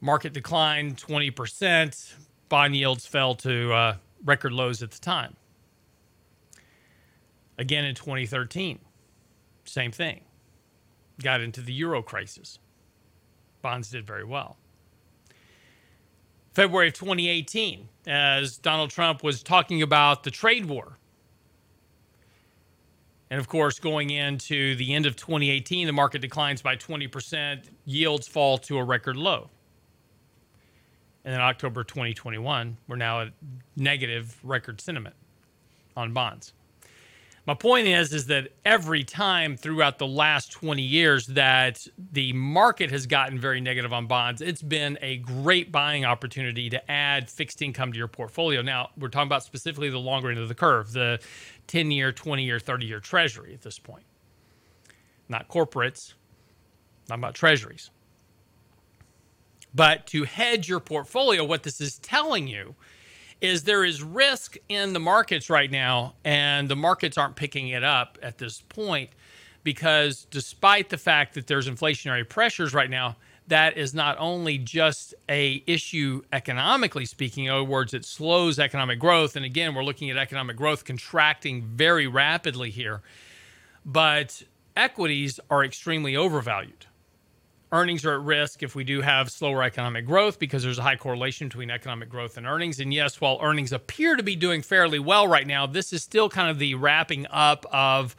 Market 0.00 0.32
declined 0.32 0.96
20%, 0.98 2.14
bond 2.48 2.76
yields 2.76 3.06
fell 3.06 3.34
to 3.34 3.72
uh, 3.72 3.96
record 4.24 4.52
lows 4.52 4.82
at 4.82 4.90
the 4.90 4.98
time. 5.00 5.34
Again 7.58 7.84
in 7.84 7.94
2013, 7.94 8.78
same 9.64 9.92
thing. 9.92 10.20
Got 11.22 11.40
into 11.40 11.62
the 11.62 11.72
euro 11.72 12.02
crisis. 12.02 12.58
Bonds 13.62 13.90
did 13.90 14.06
very 14.06 14.24
well. 14.24 14.58
February 16.56 16.88
of 16.88 16.94
2018, 16.94 17.86
as 18.06 18.56
Donald 18.56 18.88
Trump 18.88 19.22
was 19.22 19.42
talking 19.42 19.82
about 19.82 20.22
the 20.22 20.30
trade 20.30 20.64
war. 20.64 20.96
And 23.28 23.38
of 23.38 23.46
course, 23.46 23.78
going 23.78 24.08
into 24.08 24.74
the 24.76 24.94
end 24.94 25.04
of 25.04 25.16
2018, 25.16 25.86
the 25.86 25.92
market 25.92 26.22
declines 26.22 26.62
by 26.62 26.76
20%, 26.76 27.64
yields 27.84 28.26
fall 28.26 28.56
to 28.56 28.78
a 28.78 28.82
record 28.82 29.18
low. 29.18 29.50
And 31.26 31.34
then 31.34 31.42
October 31.42 31.84
2021, 31.84 32.78
we're 32.88 32.96
now 32.96 33.20
at 33.20 33.32
negative 33.76 34.38
record 34.42 34.80
sentiment 34.80 35.14
on 35.94 36.14
bonds. 36.14 36.54
My 37.46 37.54
point 37.54 37.86
is, 37.86 38.12
is 38.12 38.26
that 38.26 38.48
every 38.64 39.04
time 39.04 39.56
throughout 39.56 39.98
the 39.98 40.06
last 40.06 40.50
20 40.50 40.82
years 40.82 41.28
that 41.28 41.86
the 42.10 42.32
market 42.32 42.90
has 42.90 43.06
gotten 43.06 43.38
very 43.38 43.60
negative 43.60 43.92
on 43.92 44.08
bonds, 44.08 44.42
it's 44.42 44.62
been 44.62 44.98
a 45.00 45.18
great 45.18 45.70
buying 45.70 46.04
opportunity 46.04 46.68
to 46.70 46.90
add 46.90 47.30
fixed 47.30 47.62
income 47.62 47.92
to 47.92 47.98
your 47.98 48.08
portfolio. 48.08 48.62
Now, 48.62 48.90
we're 48.98 49.08
talking 49.08 49.28
about 49.28 49.44
specifically 49.44 49.90
the 49.90 49.98
longer 49.98 50.28
end 50.28 50.40
of 50.40 50.48
the 50.48 50.56
curve, 50.56 50.90
the 50.90 51.20
10 51.68 51.92
year, 51.92 52.10
20 52.10 52.42
year, 52.42 52.58
30 52.58 52.86
year 52.86 52.98
treasury 52.98 53.54
at 53.54 53.62
this 53.62 53.78
point. 53.78 54.04
Not 55.28 55.48
corporates, 55.48 56.14
not 57.08 57.20
about 57.20 57.36
treasuries. 57.36 57.90
But 59.72 60.08
to 60.08 60.24
hedge 60.24 60.68
your 60.68 60.80
portfolio, 60.80 61.44
what 61.44 61.62
this 61.62 61.80
is 61.80 61.98
telling 61.98 62.48
you 62.48 62.74
is 63.46 63.62
there 63.62 63.84
is 63.84 64.02
risk 64.02 64.56
in 64.68 64.92
the 64.92 65.00
markets 65.00 65.48
right 65.48 65.70
now, 65.70 66.14
and 66.24 66.68
the 66.68 66.76
markets 66.76 67.16
aren't 67.16 67.36
picking 67.36 67.68
it 67.68 67.84
up 67.84 68.18
at 68.22 68.38
this 68.38 68.62
point 68.68 69.10
because 69.62 70.26
despite 70.30 70.90
the 70.90 70.98
fact 70.98 71.34
that 71.34 71.46
there's 71.46 71.68
inflationary 71.68 72.28
pressures 72.28 72.74
right 72.74 72.90
now, 72.90 73.16
that 73.48 73.76
is 73.76 73.94
not 73.94 74.16
only 74.18 74.58
just 74.58 75.14
a 75.28 75.62
issue 75.66 76.22
economically 76.32 77.06
speaking 77.06 77.44
in 77.44 77.52
other 77.52 77.64
words 77.64 77.94
it 77.94 78.04
slows 78.04 78.58
economic 78.58 78.98
growth 78.98 79.36
and 79.36 79.44
again 79.44 79.74
we're 79.74 79.84
looking 79.84 80.10
at 80.10 80.16
economic 80.16 80.56
growth 80.56 80.84
contracting 80.84 81.62
very 81.62 82.08
rapidly 82.08 82.70
here 82.70 83.02
but 83.84 84.42
equities 84.74 85.38
are 85.48 85.64
extremely 85.64 86.16
overvalued 86.16 86.86
Earnings 87.72 88.04
are 88.04 88.14
at 88.14 88.20
risk 88.20 88.62
if 88.62 88.76
we 88.76 88.84
do 88.84 89.00
have 89.00 89.30
slower 89.30 89.62
economic 89.62 90.06
growth 90.06 90.38
because 90.38 90.62
there's 90.62 90.78
a 90.78 90.82
high 90.82 90.96
correlation 90.96 91.48
between 91.48 91.70
economic 91.70 92.08
growth 92.08 92.36
and 92.36 92.46
earnings. 92.46 92.78
And 92.78 92.94
yes, 92.94 93.20
while 93.20 93.38
earnings 93.42 93.72
appear 93.72 94.14
to 94.14 94.22
be 94.22 94.36
doing 94.36 94.62
fairly 94.62 95.00
well 95.00 95.26
right 95.26 95.46
now, 95.46 95.66
this 95.66 95.92
is 95.92 96.02
still 96.04 96.28
kind 96.28 96.48
of 96.48 96.60
the 96.60 96.76
wrapping 96.76 97.26
up 97.28 97.66
of 97.72 98.14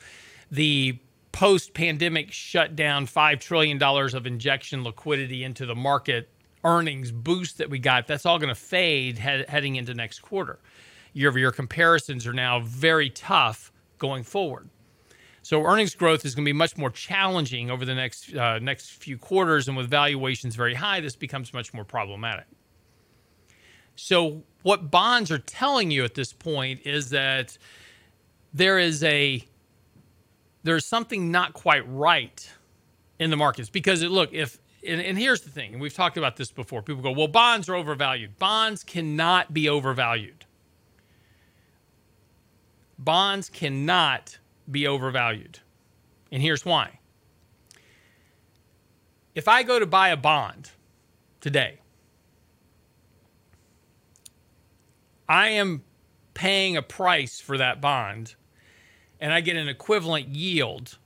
the 0.52 1.00
post 1.32 1.74
pandemic 1.74 2.32
shutdown 2.32 3.08
$5 3.08 3.40
trillion 3.40 3.82
of 3.82 4.28
injection 4.28 4.84
liquidity 4.84 5.44
into 5.44 5.66
the 5.66 5.76
market 5.76 6.30
earnings 6.64 7.12
boost 7.12 7.60
that 7.60 7.70
we 7.70 7.80
got. 7.80 8.08
That's 8.08 8.26
all 8.26 8.40
going 8.40 8.50
to 8.50 8.56
fade 8.56 9.18
heading 9.18 9.78
into 9.78 9.94
next 9.94 10.20
quarter. 10.20 10.60
Year 11.14 11.30
over 11.30 11.40
year 11.40 11.52
comparisons 11.52 12.28
are 12.28 12.34
now 12.34 12.60
very 12.60 13.10
tough 13.10 13.72
going 13.98 14.24
forward. 14.24 14.70
So 15.48 15.64
earnings 15.64 15.96
growth 15.96 16.26
is 16.26 16.36
going 16.36 16.44
to 16.44 16.50
be 16.50 16.52
much 16.52 16.76
more 16.76 16.90
challenging 16.90 17.72
over 17.72 17.86
the 17.86 17.96
next 17.96 18.36
uh, 18.36 18.60
next 18.60 18.90
few 18.90 19.18
quarters, 19.18 19.70
and 19.70 19.78
with 19.78 19.90
valuations 19.90 20.58
very 20.58 20.74
high, 20.74 21.00
this 21.00 21.16
becomes 21.16 21.54
much 21.54 21.74
more 21.74 21.86
problematic. 21.86 22.48
So 23.96 24.44
what 24.64 24.92
bonds 24.92 25.32
are 25.32 25.38
telling 25.38 25.90
you 25.90 26.04
at 26.04 26.16
this 26.16 26.34
point 26.34 26.82
is 26.84 27.12
that 27.12 27.58
there 28.54 28.78
is 28.78 29.06
a 29.06 29.42
there's 30.64 30.86
something 30.86 31.32
not 31.32 31.54
quite 31.54 31.88
right 31.88 32.52
in 33.18 33.30
the 33.30 33.38
markets. 33.38 33.70
Because 33.70 34.02
it, 34.02 34.12
look 34.12 34.34
if 34.34 34.60
and, 34.86 35.00
and 35.00 35.18
here's 35.18 35.40
the 35.40 35.50
thing 35.50 35.72
and 35.72 35.82
we've 35.82 35.94
talked 35.94 36.18
about 36.18 36.36
this 36.36 36.52
before. 36.52 36.82
People 36.82 37.02
go 37.02 37.12
well 37.12 37.30
bonds 37.30 37.70
are 37.70 37.76
overvalued. 37.76 38.38
Bonds 38.38 38.84
cannot 38.84 39.54
be 39.54 39.70
overvalued. 39.70 40.44
Bonds 43.00 43.50
cannot 43.50 44.40
be 44.70 44.88
overvalued. 44.88 45.60
And 46.32 46.42
here's 46.42 46.66
why. 46.66 47.00
If 49.36 49.48
I 49.48 49.64
go 49.64 49.80
to 49.80 49.86
buy 49.86 50.10
a 50.10 50.18
bond 50.18 50.72
today, 51.42 51.80
I 55.30 55.50
am 55.50 55.84
paying 56.34 56.78
a 56.78 56.82
price 56.82 57.40
for 57.40 57.58
that 57.58 57.82
bond 57.82 58.36
and 59.20 59.34
I 59.34 59.42
get 59.42 59.56
an 59.56 59.68
equivalent 59.68 60.30
yield 60.30 60.98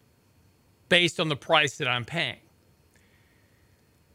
based 0.89 1.19
on 1.19 1.29
the 1.29 1.35
price 1.35 1.77
that 1.77 1.87
I'm 1.87 2.05
paying. 2.05 2.39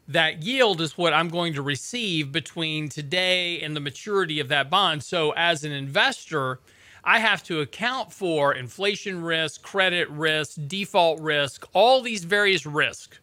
That 0.07 0.43
yield 0.43 0.79
is 0.79 0.97
what 0.97 1.13
I'm 1.13 1.27
going 1.27 1.53
to 1.55 1.61
receive 1.61 2.31
between 2.31 2.87
today 2.87 3.59
and 3.61 3.75
the 3.75 3.79
maturity 3.79 4.39
of 4.39 4.47
that 4.49 4.69
bond. 4.69 5.03
So, 5.03 5.33
as 5.35 5.63
an 5.63 5.71
investor, 5.73 6.59
I 7.07 7.19
have 7.19 7.41
to 7.43 7.61
account 7.61 8.11
for 8.11 8.53
inflation 8.53 9.23
risk, 9.23 9.61
credit 9.61 10.09
risk, 10.09 10.57
default 10.67 11.21
risk, 11.21 11.65
all 11.71 12.01
these 12.01 12.25
various 12.25 12.65
risks 12.65 13.19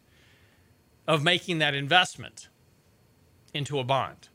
of 1.07 1.23
making 1.23 1.59
that 1.59 1.75
investment 1.75 2.49
into 3.53 3.77
a 3.77 3.83
bond. 3.83 4.29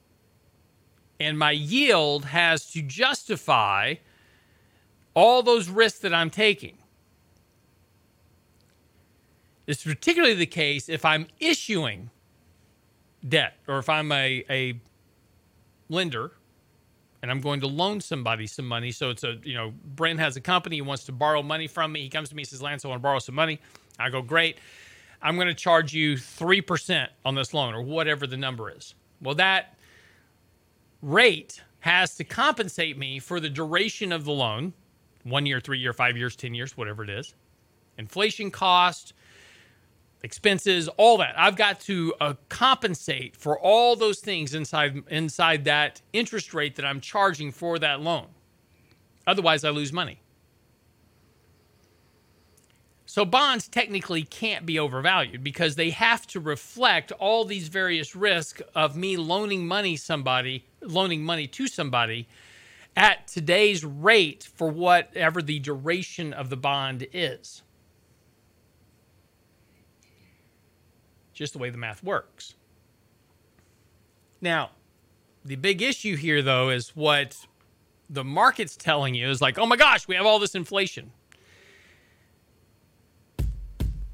And 1.18 1.36
my 1.36 1.50
yield 1.50 2.26
has 2.26 2.70
to 2.70 2.80
justify 2.80 3.96
all 5.14 5.42
those 5.42 5.68
risks 5.68 5.98
that 5.98 6.14
I'm 6.14 6.30
taking. 6.30 6.78
It's 9.66 9.82
particularly 9.82 10.34
the 10.34 10.46
case 10.46 10.88
if 10.88 11.04
I'm 11.04 11.26
issuing 11.40 12.10
debt 13.28 13.54
or 13.66 13.80
if 13.80 13.88
I'm 13.88 14.12
a, 14.12 14.44
a 14.48 14.80
lender 15.88 16.34
and 17.22 17.30
I'm 17.30 17.40
going 17.40 17.60
to 17.60 17.66
loan 17.66 18.00
somebody 18.00 18.46
some 18.46 18.66
money. 18.66 18.92
So 18.92 19.10
it's 19.10 19.24
a, 19.24 19.36
you 19.42 19.54
know, 19.54 19.72
Brent 19.84 20.18
has 20.20 20.36
a 20.36 20.40
company, 20.40 20.76
he 20.76 20.82
wants 20.82 21.04
to 21.04 21.12
borrow 21.12 21.42
money 21.42 21.66
from 21.66 21.92
me. 21.92 22.02
He 22.02 22.08
comes 22.08 22.28
to 22.30 22.34
me, 22.34 22.42
and 22.42 22.48
says, 22.48 22.62
Lance, 22.62 22.84
I 22.84 22.88
want 22.88 23.00
to 23.00 23.02
borrow 23.02 23.18
some 23.18 23.34
money. 23.34 23.60
I 23.98 24.08
go, 24.10 24.22
great. 24.22 24.58
I'm 25.22 25.34
going 25.34 25.48
to 25.48 25.54
charge 25.54 25.92
you 25.92 26.14
3% 26.14 27.08
on 27.24 27.34
this 27.34 27.52
loan 27.52 27.74
or 27.74 27.82
whatever 27.82 28.26
the 28.26 28.38
number 28.38 28.70
is. 28.70 28.94
Well, 29.20 29.34
that 29.34 29.76
rate 31.02 31.62
has 31.80 32.16
to 32.16 32.24
compensate 32.24 32.96
me 32.96 33.18
for 33.18 33.38
the 33.40 33.48
duration 33.50 34.12
of 34.12 34.24
the 34.24 34.32
loan 34.32 34.72
one 35.24 35.44
year, 35.44 35.60
three 35.60 35.78
year, 35.78 35.92
five 35.92 36.16
years, 36.16 36.36
10 36.36 36.54
years, 36.54 36.76
whatever 36.76 37.04
it 37.04 37.10
is, 37.10 37.34
inflation 37.98 38.50
cost, 38.50 39.12
expenses, 40.22 40.88
all 40.96 41.18
that. 41.18 41.38
I've 41.38 41.56
got 41.56 41.80
to 41.80 42.14
uh, 42.20 42.34
compensate 42.48 43.36
for 43.36 43.58
all 43.58 43.96
those 43.96 44.20
things 44.20 44.54
inside 44.54 45.02
inside 45.08 45.64
that 45.64 46.02
interest 46.12 46.54
rate 46.54 46.76
that 46.76 46.84
I'm 46.84 47.00
charging 47.00 47.52
for 47.52 47.78
that 47.78 48.00
loan. 48.00 48.26
Otherwise, 49.26 49.64
I 49.64 49.70
lose 49.70 49.92
money. 49.92 50.20
So 53.06 53.24
bonds 53.24 53.66
technically 53.66 54.22
can't 54.22 54.64
be 54.64 54.78
overvalued 54.78 55.42
because 55.42 55.74
they 55.74 55.90
have 55.90 56.28
to 56.28 56.38
reflect 56.38 57.10
all 57.12 57.44
these 57.44 57.66
various 57.66 58.14
risks 58.14 58.62
of 58.72 58.96
me 58.96 59.16
loaning 59.16 59.66
money 59.66 59.96
somebody, 59.96 60.64
loaning 60.80 61.24
money 61.24 61.48
to 61.48 61.66
somebody 61.66 62.28
at 62.96 63.26
today's 63.26 63.84
rate 63.84 64.48
for 64.54 64.68
whatever 64.68 65.42
the 65.42 65.58
duration 65.58 66.32
of 66.32 66.50
the 66.50 66.56
bond 66.56 67.06
is. 67.12 67.62
Just 71.40 71.54
the 71.54 71.58
way 71.58 71.70
the 71.70 71.78
math 71.78 72.04
works. 72.04 72.54
Now, 74.42 74.72
the 75.42 75.56
big 75.56 75.80
issue 75.80 76.14
here, 76.14 76.42
though, 76.42 76.68
is 76.68 76.90
what 76.90 77.46
the 78.10 78.22
market's 78.22 78.76
telling 78.76 79.14
you 79.14 79.26
is 79.30 79.40
like, 79.40 79.58
oh 79.58 79.64
my 79.64 79.76
gosh, 79.76 80.06
we 80.06 80.14
have 80.16 80.26
all 80.26 80.38
this 80.38 80.54
inflation. 80.54 81.10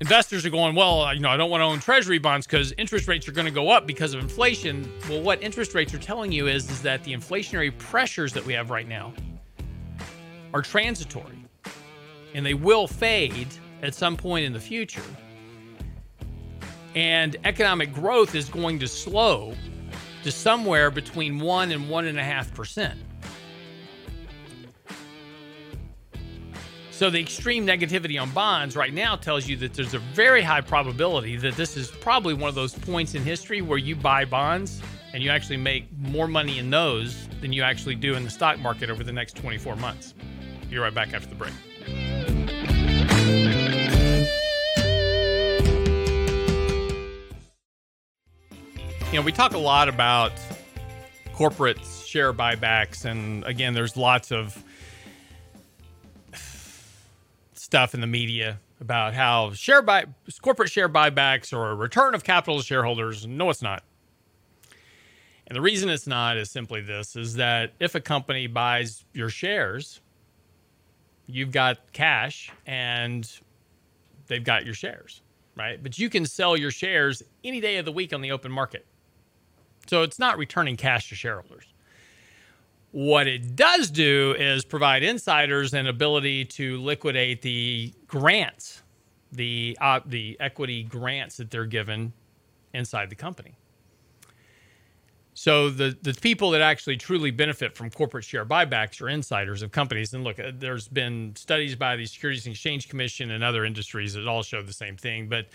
Investors 0.01 0.47
are 0.47 0.51
going, 0.51 0.77
well, 0.77 1.13
you 1.13 1.19
know, 1.19 1.29
I 1.29 1.37
don't 1.37 1.51
want 1.51 1.63
to 1.63 1.65
own 1.65 1.81
treasury 1.81 2.19
bonds 2.21 2.47
because 2.47 2.73
interest 2.79 3.09
rates 3.09 3.27
are 3.27 3.33
going 3.33 3.47
to 3.47 3.51
go 3.51 3.71
up 3.71 3.89
because 3.89 4.15
of 4.15 4.21
inflation. 4.21 4.89
Well, 5.09 5.21
what 5.21 5.43
interest 5.43 5.75
rates 5.75 5.93
are 5.95 5.99
telling 5.99 6.31
you 6.31 6.47
is, 6.47 6.71
is 6.71 6.81
that 6.83 7.03
the 7.03 7.13
inflationary 7.13 7.77
pressures 7.77 8.35
that 8.35 8.47
we 8.47 8.53
have 8.53 8.71
right 8.71 8.87
now 8.87 9.13
are 10.55 10.63
transitory 10.63 11.45
and 12.35 12.47
they 12.47 12.55
will 12.55 12.87
fade 12.87 13.49
at 13.83 13.97
some 13.97 14.17
point 14.17 14.45
in 14.45 14.53
the 14.53 14.61
future 14.61 15.03
and 16.97 17.37
economic 17.45 17.93
growth 17.93 18.35
is 18.35 18.49
going 18.49 18.79
to 18.79 18.89
slow 18.89 19.55
to 20.25 20.33
somewhere 20.33 20.91
between 20.91 21.39
one 21.39 21.71
and 21.71 21.89
one 21.89 22.07
and 22.07 22.19
a 22.19 22.25
half 22.25 22.53
percent. 22.55 22.99
So 26.91 27.11
the 27.11 27.21
extreme 27.21 27.67
negativity 27.67 28.21
on 28.21 28.31
bonds 28.31 28.75
right 28.75 28.95
now 28.95 29.17
tells 29.17 29.47
you 29.47 29.59
that 29.59 29.75
there's 29.75 29.93
a 29.93 29.99
very 29.99 30.41
high 30.41 30.63
probability 30.63 31.37
that 31.37 31.55
this 31.55 31.77
is 31.77 31.91
probably 31.91 32.33
one 32.33 32.49
of 32.49 32.55
those 32.55 32.73
points 32.73 33.15
in 33.15 33.23
history 33.23 33.61
where 33.61 33.77
you 33.77 33.95
buy 33.95 34.25
bonds 34.25 34.81
and 35.13 35.23
you 35.23 35.29
actually 35.29 35.59
make 35.59 35.87
more 35.99 36.27
money 36.27 36.59
in 36.59 36.71
those 36.71 37.29
than 37.43 37.53
you 37.53 37.63
actually 37.63 37.95
do 37.95 38.15
in 38.15 38.25
the 38.25 38.31
stock 38.31 38.59
market 38.59 38.89
over 38.89 39.05
the 39.05 39.13
next 39.13 39.37
24 39.37 39.77
months. 39.77 40.15
Be 40.71 40.79
right 40.79 40.95
back 40.95 41.13
after 41.13 41.29
the 41.29 41.35
break. 41.35 41.53
You 49.17 49.23
know, 49.23 49.25
we 49.25 49.33
talk 49.33 49.55
a 49.55 49.59
lot 49.59 49.89
about 49.89 50.31
corporate 51.33 51.83
share 52.05 52.35
buybacks, 52.35 53.07
and 53.07 53.45
again, 53.45 53.73
there's 53.73 53.97
lots 53.97 54.31
of 54.31 54.63
stuff 57.55 57.95
in 57.95 58.03
the 58.03 58.07
media 58.07 58.59
about 58.79 59.15
how 59.15 59.55
share 59.55 59.81
buy 59.81 60.05
corporate 60.43 60.71
share 60.71 60.91
buybacks 60.91 61.55
or 61.55 61.71
a 61.71 61.75
return 61.75 62.15
of 62.15 62.25
capital 62.25 62.59
to 62.59 62.63
shareholders. 62.63 63.27
No, 63.27 63.49
it's 63.49 63.63
not. 63.63 63.85
And 65.47 65.57
the 65.57 65.63
reason 65.63 65.89
it's 65.89 66.07
not 66.07 66.37
is 66.37 66.51
simply 66.51 66.83
this 66.83 67.17
is 67.17 67.37
that 67.37 67.73
if 67.81 67.95
a 67.95 68.01
company 68.01 68.47
buys 68.49 69.03
your 69.15 69.31
shares, 69.31 70.03
you've 71.27 71.53
got 71.53 71.91
cash 71.95 72.53
and 72.67 73.27
they've 74.27 74.45
got 74.45 74.67
your 74.67 74.75
shares, 74.75 75.23
right? 75.57 75.83
But 75.83 75.99
you 75.99 76.11
can 76.11 76.27
sell 76.27 76.55
your 76.55 76.71
shares 76.71 77.23
any 77.43 77.63
day 77.63 77.79
of 77.79 77.87
the 77.87 77.93
week 77.93 78.13
on 78.13 78.21
the 78.21 78.31
open 78.31 78.53
market. 78.53 78.85
So 79.87 80.03
it's 80.03 80.19
not 80.19 80.39
returning 80.39 80.77
cash 80.77 81.09
to 81.11 81.15
shareholders. 81.15 81.67
What 82.93 83.27
it 83.27 83.57
does 83.57 83.91
do 83.91 84.35
is 84.39 84.65
provide 84.65 85.03
insiders 85.03 85.75
an 85.75 85.87
ability 85.87 86.47
to 86.47 86.81
liquidate 86.81 87.43
the 87.43 87.93
grants, 88.07 88.83
the 89.33 89.77
uh, 89.81 90.01
the 90.07 90.37
equity 90.41 90.83
grants 90.83 91.37
that 91.37 91.51
they're 91.51 91.67
given 91.67 92.13
inside 92.73 93.11
the 93.11 93.17
company. 93.17 93.55
So 95.35 95.69
the 95.69 95.95
the 96.01 96.15
people 96.15 96.51
that 96.53 96.63
actually 96.63 96.97
truly 96.97 97.31
benefit 97.31 97.77
from 97.77 97.91
corporate 97.91 98.25
share 98.25 98.47
buybacks 98.47 99.03
are 99.03 99.11
insiders 99.11 99.61
of 99.61 99.71
companies. 99.71 100.15
And 100.15 100.25
look, 100.25 100.41
uh, 100.41 100.53
there's 100.55 100.89
been 100.89 101.37
studies 101.37 101.77
by 101.77 101.97
the 101.97 102.07
Securities 102.07 102.47
and 102.47 102.55
Exchange 102.55 102.89
Commission 102.89 103.33
and 103.33 103.45
other 103.45 103.67
industries 103.67 104.15
that 104.15 104.27
all 104.27 104.43
show 104.43 104.63
the 104.63 104.73
same 104.73 104.97
thing. 104.97 105.29
But 105.29 105.49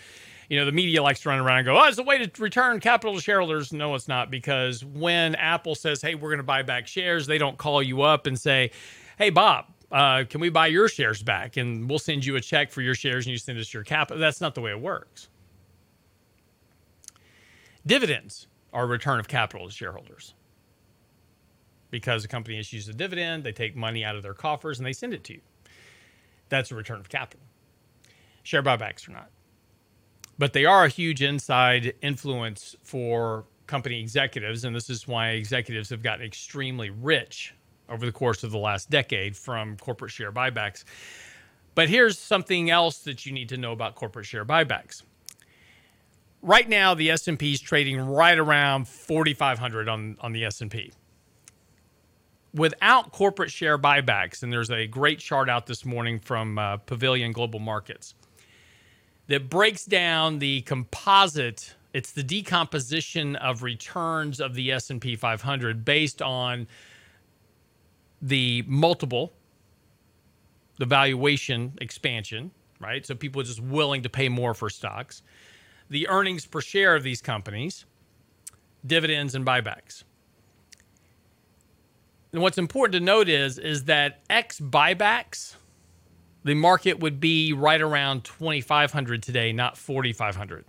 you 0.52 0.58
know, 0.58 0.66
the 0.66 0.72
media 0.72 1.02
likes 1.02 1.20
to 1.20 1.30
run 1.30 1.38
around 1.38 1.60
and 1.60 1.64
go, 1.64 1.78
"Oh, 1.78 1.84
it's 1.84 1.96
a 1.96 2.02
way 2.02 2.18
to 2.18 2.42
return 2.42 2.78
capital 2.78 3.14
to 3.14 3.22
shareholders." 3.22 3.72
No, 3.72 3.94
it's 3.94 4.06
not 4.06 4.30
because 4.30 4.84
when 4.84 5.34
Apple 5.36 5.74
says, 5.74 6.02
"Hey, 6.02 6.14
we're 6.14 6.28
going 6.28 6.40
to 6.40 6.44
buy 6.44 6.60
back 6.60 6.86
shares," 6.86 7.26
they 7.26 7.38
don't 7.38 7.56
call 7.56 7.82
you 7.82 8.02
up 8.02 8.26
and 8.26 8.38
say, 8.38 8.70
"Hey, 9.16 9.30
Bob." 9.30 9.64
Uh, 9.90 10.24
can 10.28 10.42
we 10.42 10.50
buy 10.50 10.66
your 10.66 10.88
shares 10.88 11.22
back 11.22 11.56
and 11.56 11.88
we'll 11.88 11.98
send 11.98 12.24
you 12.24 12.36
a 12.36 12.40
check 12.40 12.70
for 12.70 12.82
your 12.82 12.94
shares 12.94 13.24
and 13.24 13.32
you 13.32 13.38
send 13.38 13.58
us 13.58 13.72
your 13.72 13.82
capital? 13.82 14.20
That's 14.20 14.42
not 14.42 14.54
the 14.54 14.60
way 14.60 14.72
it 14.72 14.80
works. 14.80 15.28
Dividends 17.86 18.46
are 18.74 18.84
a 18.84 18.86
return 18.86 19.20
of 19.20 19.28
capital 19.28 19.66
to 19.66 19.72
shareholders. 19.72 20.34
Because 21.90 22.24
a 22.24 22.28
company 22.28 22.58
issues 22.58 22.88
a 22.88 22.94
dividend, 22.94 23.44
they 23.44 23.52
take 23.52 23.74
money 23.74 24.04
out 24.04 24.16
of 24.16 24.22
their 24.22 24.34
coffers 24.34 24.78
and 24.78 24.86
they 24.86 24.94
send 24.94 25.14
it 25.14 25.24
to 25.24 25.34
you. 25.34 25.40
That's 26.50 26.70
a 26.70 26.74
return 26.74 27.00
of 27.00 27.08
capital. 27.08 27.44
Share 28.42 28.62
buybacks 28.62 29.08
are 29.08 29.12
not. 29.12 29.30
But 30.38 30.52
they 30.52 30.64
are 30.64 30.84
a 30.84 30.88
huge 30.88 31.22
inside 31.22 31.94
influence 32.02 32.74
for 32.82 33.44
company 33.66 34.00
executives. 34.00 34.64
And 34.64 34.74
this 34.74 34.90
is 34.90 35.06
why 35.06 35.30
executives 35.30 35.90
have 35.90 36.02
gotten 36.02 36.24
extremely 36.24 36.90
rich 36.90 37.54
over 37.88 38.06
the 38.06 38.12
course 38.12 38.42
of 38.42 38.50
the 38.50 38.58
last 38.58 38.90
decade 38.90 39.36
from 39.36 39.76
corporate 39.76 40.10
share 40.10 40.32
buybacks. 40.32 40.84
But 41.74 41.88
here's 41.88 42.18
something 42.18 42.70
else 42.70 42.98
that 42.98 43.24
you 43.24 43.32
need 43.32 43.48
to 43.50 43.56
know 43.56 43.72
about 43.72 43.94
corporate 43.94 44.26
share 44.26 44.44
buybacks 44.44 45.02
right 46.42 46.68
now 46.68 46.94
the 46.94 47.10
S&P 47.10 47.52
is 47.52 47.60
trading 47.60 47.98
right 48.00 48.38
around 48.38 48.86
4500 48.88 49.88
on 49.88 50.16
on 50.20 50.32
the 50.32 50.44
S&P. 50.44 50.92
Without 52.54 53.12
corporate 53.12 53.50
share 53.50 53.78
buybacks 53.78 54.42
and 54.42 54.52
there's 54.52 54.70
a 54.70 54.86
great 54.86 55.18
chart 55.18 55.48
out 55.48 55.66
this 55.66 55.86
morning 55.86 56.18
from 56.18 56.58
uh, 56.58 56.76
Pavilion 56.78 57.32
Global 57.32 57.60
Markets 57.60 58.14
that 59.28 59.48
breaks 59.48 59.84
down 59.84 60.38
the 60.38 60.62
composite 60.62 61.74
it's 61.94 62.12
the 62.12 62.22
decomposition 62.22 63.36
of 63.36 63.62
returns 63.62 64.40
of 64.40 64.54
the 64.54 64.72
S&P 64.72 65.14
500 65.14 65.84
based 65.84 66.22
on 66.22 66.66
the 68.22 68.64
multiple 68.66 69.34
the 70.78 70.86
valuation 70.86 71.74
expansion, 71.82 72.50
right? 72.80 73.04
So 73.04 73.14
people 73.14 73.42
are 73.42 73.44
just 73.44 73.60
willing 73.60 74.02
to 74.04 74.08
pay 74.08 74.30
more 74.30 74.54
for 74.54 74.70
stocks 74.70 75.22
the 75.92 76.08
earnings 76.08 76.46
per 76.46 76.60
share 76.60 76.96
of 76.96 77.02
these 77.02 77.20
companies, 77.20 77.84
dividends 78.86 79.34
and 79.34 79.44
buybacks. 79.44 80.04
And 82.32 82.40
what's 82.40 82.56
important 82.56 82.94
to 82.94 83.00
note 83.00 83.28
is 83.28 83.58
is 83.58 83.84
that 83.84 84.22
X 84.30 84.58
buybacks, 84.58 85.54
the 86.44 86.54
market 86.54 86.98
would 87.00 87.20
be 87.20 87.52
right 87.52 87.80
around 87.80 88.24
2500 88.24 89.22
today, 89.22 89.52
not 89.52 89.76
4500. 89.76 90.64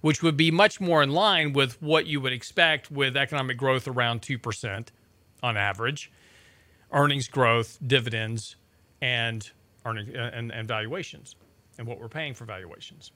Which 0.00 0.22
would 0.22 0.36
be 0.36 0.50
much 0.50 0.80
more 0.80 1.02
in 1.02 1.10
line 1.10 1.52
with 1.52 1.80
what 1.82 2.06
you 2.06 2.20
would 2.20 2.32
expect 2.32 2.90
with 2.90 3.16
economic 3.16 3.56
growth 3.56 3.88
around 3.88 4.22
2% 4.22 4.88
on 5.42 5.56
average, 5.56 6.10
earnings 6.92 7.28
growth, 7.28 7.78
dividends, 7.84 8.56
and 9.00 9.50
earning 9.84 10.16
uh, 10.16 10.30
and, 10.32 10.52
and 10.52 10.66
valuations, 10.68 11.36
and 11.78 11.86
what 11.86 12.00
we're 12.00 12.08
paying 12.08 12.34
for 12.34 12.44
valuations. 12.44 13.12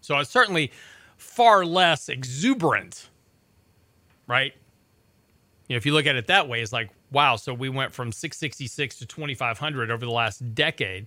So 0.00 0.18
it's 0.18 0.30
certainly 0.30 0.72
far 1.16 1.64
less 1.64 2.08
exuberant, 2.08 3.08
right? 4.26 4.52
You 5.68 5.74
know, 5.74 5.76
if 5.76 5.86
you 5.86 5.92
look 5.92 6.06
at 6.06 6.16
it 6.16 6.26
that 6.26 6.48
way, 6.48 6.60
it's 6.60 6.72
like, 6.72 6.90
wow, 7.12 7.36
so 7.36 7.54
we 7.54 7.68
went 7.68 7.92
from 7.92 8.10
666 8.12 8.98
to 8.98 9.06
2500 9.06 9.90
over 9.90 10.04
the 10.04 10.10
last 10.10 10.54
decade. 10.54 11.06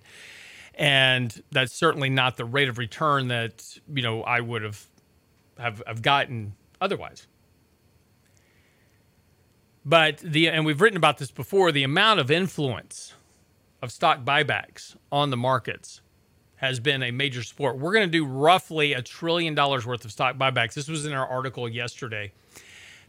And 0.75 1.41
that's 1.51 1.73
certainly 1.73 2.09
not 2.09 2.37
the 2.37 2.45
rate 2.45 2.67
of 2.67 2.77
return 2.77 3.29
that, 3.29 3.79
you 3.93 4.01
know, 4.01 4.23
I 4.23 4.41
would 4.41 4.61
have 4.61 4.85
have, 5.57 5.81
have 5.87 6.01
gotten 6.01 6.53
otherwise. 6.81 7.27
But 9.85 10.17
the 10.17 10.49
and 10.49 10.65
we've 10.65 10.81
written 10.81 10.97
about 10.97 11.17
this 11.17 11.31
before, 11.31 11.71
the 11.71 11.83
amount 11.83 12.19
of 12.19 12.31
influence 12.31 13.13
of 13.81 13.91
stock 13.91 14.23
buybacks 14.25 14.95
on 15.11 15.29
the 15.29 15.37
markets 15.37 16.01
has 16.57 16.79
been 16.79 17.03
a 17.03 17.11
major 17.11 17.43
support. 17.43 17.77
We're 17.77 17.93
going 17.93 18.07
to 18.07 18.11
do 18.11 18.25
roughly 18.25 18.93
a 18.93 19.01
trillion 19.01 19.53
dollars 19.53 19.85
worth 19.85 20.03
of 20.03 20.11
stock 20.11 20.37
buybacks. 20.37 20.73
This 20.73 20.87
was 20.87 21.05
in 21.05 21.13
our 21.13 21.27
article 21.27 21.69
yesterday 21.69 22.31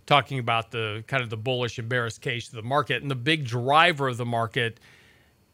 talking 0.07 0.39
about 0.39 0.71
the 0.71 1.05
kind 1.07 1.23
of 1.23 1.31
the 1.31 1.37
bullish 1.37 1.79
and 1.79 1.89
bearish 1.89 2.19
case 2.19 2.49
of 2.49 2.55
the 2.55 2.63
market. 2.63 3.03
And 3.03 3.11
the 3.11 3.17
big 3.17 3.45
driver 3.45 4.09
of 4.09 4.17
the 4.17 4.25
market 4.25 4.81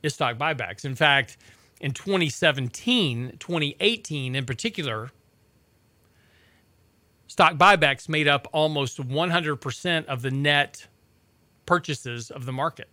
is 0.03 0.15
stock 0.15 0.37
buybacks. 0.37 0.85
In 0.85 0.95
fact, 0.95 1.39
in 1.81 1.93
2017, 1.93 3.37
2018 3.39 4.35
in 4.37 4.45
particular, 4.45 5.11
stock 7.27 7.55
buybacks 7.55 8.09
made 8.09 8.29
up 8.29 8.47
almost 8.53 8.99
100% 8.99 10.05
of 10.07 10.23
the 10.23 10.31
net 10.31 10.87
purchases 11.65 12.31
of 12.31 12.45
the 12.45 12.53
market. 12.53 12.89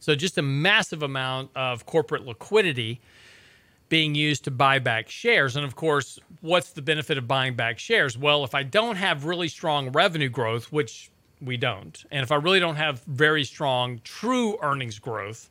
So 0.00 0.14
just 0.14 0.36
a 0.36 0.42
massive 0.42 1.02
amount 1.02 1.50
of 1.56 1.86
corporate 1.86 2.26
liquidity 2.26 3.00
being 3.94 4.16
used 4.16 4.42
to 4.42 4.50
buy 4.50 4.80
back 4.80 5.08
shares. 5.08 5.54
And 5.54 5.64
of 5.64 5.76
course, 5.76 6.18
what's 6.40 6.70
the 6.70 6.82
benefit 6.82 7.16
of 7.16 7.28
buying 7.28 7.54
back 7.54 7.78
shares? 7.78 8.18
Well, 8.18 8.42
if 8.42 8.52
I 8.52 8.64
don't 8.64 8.96
have 8.96 9.24
really 9.24 9.46
strong 9.46 9.92
revenue 9.92 10.28
growth, 10.28 10.72
which 10.72 11.12
we 11.40 11.56
don't, 11.56 12.04
and 12.10 12.24
if 12.24 12.32
I 12.32 12.34
really 12.34 12.58
don't 12.58 12.74
have 12.74 13.04
very 13.04 13.44
strong 13.44 14.00
true 14.02 14.58
earnings 14.60 14.98
growth, 14.98 15.48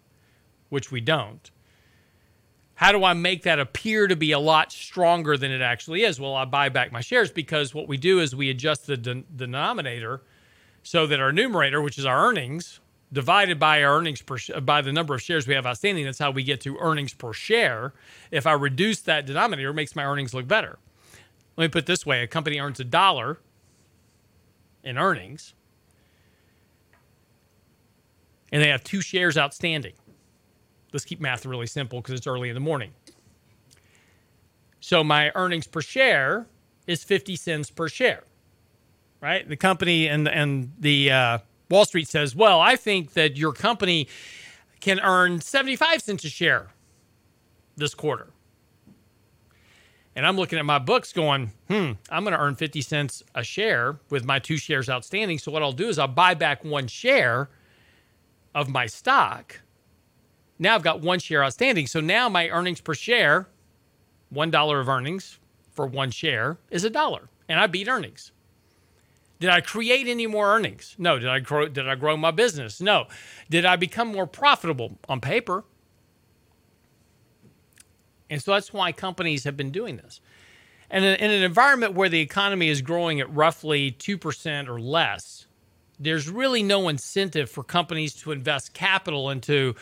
which 0.67 0.91
we 0.91 0.99
don't, 0.99 1.49
how 2.75 2.91
do 2.91 3.06
I 3.06 3.13
make 3.13 3.43
that 3.43 3.60
appear 3.60 4.08
to 4.08 4.15
be 4.17 4.34
a 4.34 4.39
lot 4.39 4.73
stronger 4.73 5.38
than 5.38 5.51
it 5.51 5.62
actually 5.62 6.03
is? 6.03 6.19
Well, 6.19 6.36
I 6.36 6.43
buy 6.43 6.67
back 6.67 6.91
my 6.91 6.99
shares 6.99 7.32
because 7.32 7.73
what 7.73 7.88
we 7.88 7.95
do 7.95 8.19
is 8.19 8.36
we 8.36 8.49
adjust 8.49 8.88
the 8.88 8.97
de- 8.97 9.23
denominator 9.34 10.21
so 10.82 11.08
that 11.08 11.21
our 11.21 11.32
numerator, 11.32 11.82
which 11.82 11.97
is 11.97 12.06
our 12.06 12.27
earnings, 12.27 12.82
divided 13.13 13.60
by 13.60 13.84
our 13.84 13.97
earnings 13.97 14.21
per 14.21 14.38
by 14.62 14.82
the 14.82 14.91
number 14.91 15.13
of 15.13 15.21
shares 15.21 15.47
we 15.47 15.54
have 15.54 15.65
outstanding. 15.65 16.04
That's 16.04 16.19
how 16.19 16.32
we 16.32 16.43
get 16.43 16.60
to 16.62 16.78
earnings 16.80 17.13
per 17.13 17.32
share. 17.32 17.93
If 18.32 18.47
I 18.47 18.54
reduce 18.54 19.02
that 19.02 19.26
denominator, 19.26 19.69
it 19.69 19.76
makes 19.76 19.95
my 19.95 20.04
earnings 20.04 20.34
look 20.34 20.47
better. 20.47 20.80
Let 21.56 21.65
me 21.65 21.69
put 21.69 21.86
this 21.86 22.06
way: 22.06 22.23
a 22.23 22.28
company 22.28 22.60
earns 22.60 22.80
a 22.80 22.84
dollar 22.84 23.39
in 24.84 24.97
earnings, 24.97 25.54
and 28.52 28.62
they 28.62 28.69
have 28.69 28.84
two 28.84 29.02
shares 29.02 29.38
outstanding. 29.38 29.93
Let's 30.91 31.06
keep 31.06 31.21
math 31.21 31.45
really 31.45 31.67
simple 31.67 32.02
because 32.02 32.15
it's 32.15 32.28
early 32.28 32.49
in 32.49 32.56
the 32.56 32.60
morning. 32.62 32.91
So 34.80 35.04
my 35.04 35.32
earnings 35.36 35.65
per 35.65 35.82
share 35.82 36.47
is 36.88 37.04
50 37.04 37.36
cents 37.36 37.69
per 37.69 37.88
share, 37.88 38.23
right? 39.21 39.47
The 39.47 39.56
company 39.56 40.08
and 40.08 40.28
and 40.28 40.73
the 40.80 41.12
uh, 41.12 41.38
Wall 41.73 41.86
Street 41.86 42.07
says, 42.07 42.36
well, 42.36 42.62
I 42.62 42.75
think 42.75 43.13
that 43.13 43.36
your 43.36 43.51
company 43.51 44.07
can 44.79 44.99
earn 44.99 45.41
75 45.41 46.03
cents 46.03 46.23
a 46.23 46.29
share 46.29 46.67
this 47.75 47.95
quarter. 47.95 48.27
And 50.15 50.23
I'm 50.23 50.36
looking 50.36 50.59
at 50.59 50.65
my 50.65 50.77
books 50.77 51.12
going, 51.12 51.51
hmm, 51.67 51.93
I'm 52.12 52.23
going 52.23 52.33
to 52.33 52.39
earn 52.39 52.53
50 52.53 52.81
cents 52.81 53.23
a 53.33 53.43
share 53.43 53.97
with 54.12 54.23
my 54.23 54.38
two 54.38 54.57
shares 54.57 54.88
outstanding. 54.88 55.39
So 55.39 55.51
what 55.51 55.63
I'll 55.63 55.71
do 55.71 55.89
is 55.89 55.97
I'll 55.97 56.07
buy 56.07 56.36
back 56.36 56.63
one 56.63 56.86
share 56.86 57.49
of 58.53 58.69
my 58.69 58.86
stock. 58.86 59.59
Now 60.59 60.75
I've 60.75 60.83
got 60.83 61.01
one 61.01 61.17
share 61.17 61.43
outstanding. 61.43 61.88
So 61.88 61.99
now 61.99 62.29
my 62.29 62.49
earnings 62.49 62.81
per 62.81 62.93
share, 62.93 63.47
$1 64.31 64.79
of 64.79 64.89
earnings 64.89 65.39
for 65.71 65.88
one 65.88 66.12
share, 66.12 66.59
is 66.69 66.83
a 66.83 66.91
dollar. 66.91 67.29
And 67.49 67.59
I 67.59 67.65
beat 67.65 67.88
earnings. 67.88 68.31
Did 69.39 69.49
I 69.49 69.61
create 69.61 70.07
any 70.07 70.27
more 70.27 70.55
earnings? 70.55 70.95
No. 70.97 71.19
Did 71.19 71.29
I 71.29 71.39
grow 71.39 71.67
did 71.67 71.87
I 71.87 71.95
grow 71.95 72.15
my 72.15 72.31
business? 72.31 72.79
No. 72.79 73.07
Did 73.49 73.65
I 73.65 73.75
become 73.75 74.07
more 74.07 74.27
profitable 74.27 74.97
on 75.09 75.19
paper? 75.19 75.65
And 78.29 78.41
so 78.41 78.51
that's 78.53 78.73
why 78.73 78.91
companies 78.91 79.43
have 79.43 79.55
been 79.55 79.69
doing 79.69 79.97
this. 79.97 80.21
And 80.89 81.03
in, 81.05 81.15
in 81.15 81.31
an 81.31 81.43
environment 81.43 81.93
where 81.93 82.09
the 82.09 82.21
economy 82.21 82.69
is 82.69 82.81
growing 82.81 83.19
at 83.19 83.33
roughly 83.33 83.91
2% 83.91 84.67
or 84.67 84.79
less, 84.79 85.45
there's 85.99 86.29
really 86.29 86.63
no 86.63 86.87
incentive 86.87 87.49
for 87.49 87.63
companies 87.63 88.13
to 88.15 88.31
invest 88.31 88.73
capital 88.73 89.29
into 89.29 89.75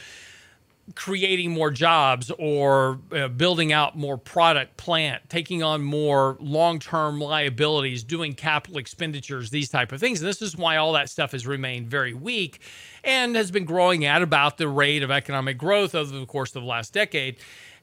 creating 0.96 1.52
more 1.52 1.72
jobs 1.72 2.32
or 2.38 3.00
uh, 3.12 3.28
building 3.28 3.72
out 3.72 3.98
more 3.98 4.18
product 4.18 4.78
plant 4.78 5.22
taking 5.30 5.64
on 5.64 5.84
more 5.84 6.38
long-term 6.40 7.20
liabilities 7.20 8.04
doing 8.04 8.34
capital 8.34 8.78
expenditures 8.78 9.50
these 9.50 9.70
type 9.70 9.92
of 9.92 10.00
things. 10.00 10.22
And 10.22 10.28
this 10.28 10.42
is 10.42 10.56
why 10.58 10.78
all 10.78 10.94
that 10.94 11.10
stuff 11.10 11.32
has 11.32 11.48
remained 11.48 11.88
very 11.88 12.14
weak 12.14 12.62
and 13.04 13.36
has 13.36 13.52
been 13.52 13.66
growing 13.66 14.06
at 14.06 14.22
about 14.22 14.58
the 14.58 14.68
rate 14.68 15.04
of 15.04 15.12
economic 15.12 15.58
growth 15.58 15.96
over 15.96 16.18
the 16.18 16.26
course 16.26 16.56
of 16.56 16.62
the 16.62 16.68
last 16.68 16.94
decade. 16.94 17.38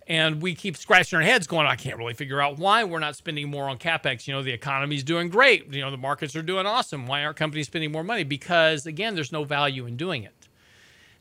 And 0.07 0.41
we 0.41 0.55
keep 0.55 0.77
scratching 0.77 1.19
our 1.19 1.23
heads 1.23 1.47
going 1.47 1.67
i 1.67 1.77
can't 1.77 1.99
really 1.99 2.15
figure 2.15 2.41
out 2.41 2.59
why 2.59 2.83
we're 2.85 2.99
not 2.99 3.15
spending 3.15 3.51
more 3.51 3.69
on 3.69 3.79
capex. 3.79 4.27
You 4.27 4.35
know 4.35 4.43
the 4.43 4.53
economy's 4.53 5.05
doing 5.05 5.29
great. 5.29 5.73
You 5.73 5.83
know 5.83 5.91
the 5.91 5.99
markets 5.99 6.35
are 6.35 6.43
doing 6.43 6.65
awesome. 6.67 7.07
Why 7.07 7.25
aren't 7.25 7.37
companies 7.37 7.67
spending 7.67 7.93
more 7.93 8.05
money? 8.05 8.25
Because 8.25 8.87
again 8.87 9.15
there's 9.15 9.33
no 9.33 9.45
value 9.45 9.85
in 9.85 9.97
doing 9.97 10.23
it 10.23 10.38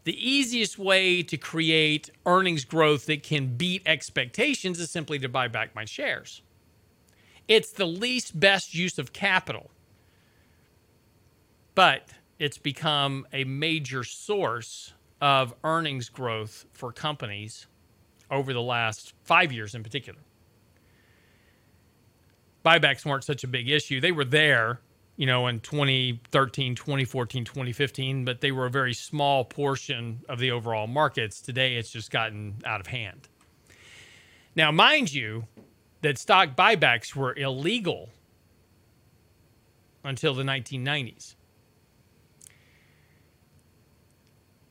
the 0.07 0.25
easiest 0.25 0.79
way 0.79 1.21
to 1.21 1.35
create 1.35 2.09
earnings 2.25 2.63
growth 2.63 3.07
that 3.07 3.23
can 3.23 3.57
beat 3.57 3.81
expectations 3.85 4.79
is 4.79 4.89
simply 4.89 5.19
to 5.19 5.27
buy 5.27 5.49
back 5.49 5.75
my 5.75 5.83
shares. 5.83 6.41
It's 7.49 7.73
the 7.73 7.87
least 7.87 8.39
best 8.39 8.73
use 8.73 8.97
of 8.97 9.11
capital, 9.11 9.69
but 11.75 12.07
it's 12.39 12.57
become 12.57 13.27
a 13.33 13.43
major 13.43 14.05
source 14.05 14.93
of 15.19 15.53
earnings 15.65 16.07
growth 16.07 16.65
for 16.71 16.93
companies 16.93 17.67
over 18.31 18.53
the 18.53 18.61
last 18.61 19.11
five 19.23 19.51
years 19.51 19.75
in 19.75 19.83
particular. 19.83 20.19
Buybacks 22.63 23.05
weren't 23.05 23.25
such 23.25 23.43
a 23.43 23.47
big 23.47 23.67
issue. 23.67 23.99
They 23.99 24.13
were 24.13 24.23
there 24.23 24.79
you 25.17 25.25
know, 25.25 25.47
in 25.47 25.59
2013, 25.59 26.75
2014, 26.75 27.43
2015, 27.43 28.23
but 28.23 28.39
they 28.39 28.51
were 28.51 28.67
a 28.67 28.69
very 28.69 28.93
small 28.93 29.43
portion 29.43 30.21
of 30.29 30.37
the 30.37 30.51
overall 30.51 30.85
markets. 30.85 31.41
Today, 31.41 31.75
it's 31.75 31.89
just 31.89 32.11
gotten 32.11 32.61
out 32.63 32.79
of 32.79 32.87
hand. 32.87 33.27
Now, 34.55 34.71
mind 34.71 35.11
you, 35.11 35.47
that 36.03 36.19
stock 36.19 36.55
buybacks 36.55 37.15
were 37.15 37.35
illegal 37.35 38.09
until 40.03 40.35
the 40.35 40.43
1990s. 40.43 41.33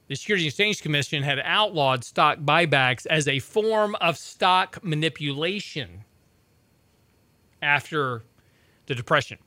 The 0.07 0.15
Securities 0.15 0.45
and 0.45 0.51
Exchange 0.51 0.83
Commission 0.83 1.25
had 1.25 1.41
outlawed 1.41 2.05
stock 2.05 2.39
buybacks 2.39 3.07
as 3.07 3.27
a 3.27 3.41
form 3.41 3.97
of 3.97 4.17
stock 4.17 4.79
manipulation 4.85 6.05
after 7.61 8.23
the 8.87 8.95
Depression 8.95 9.39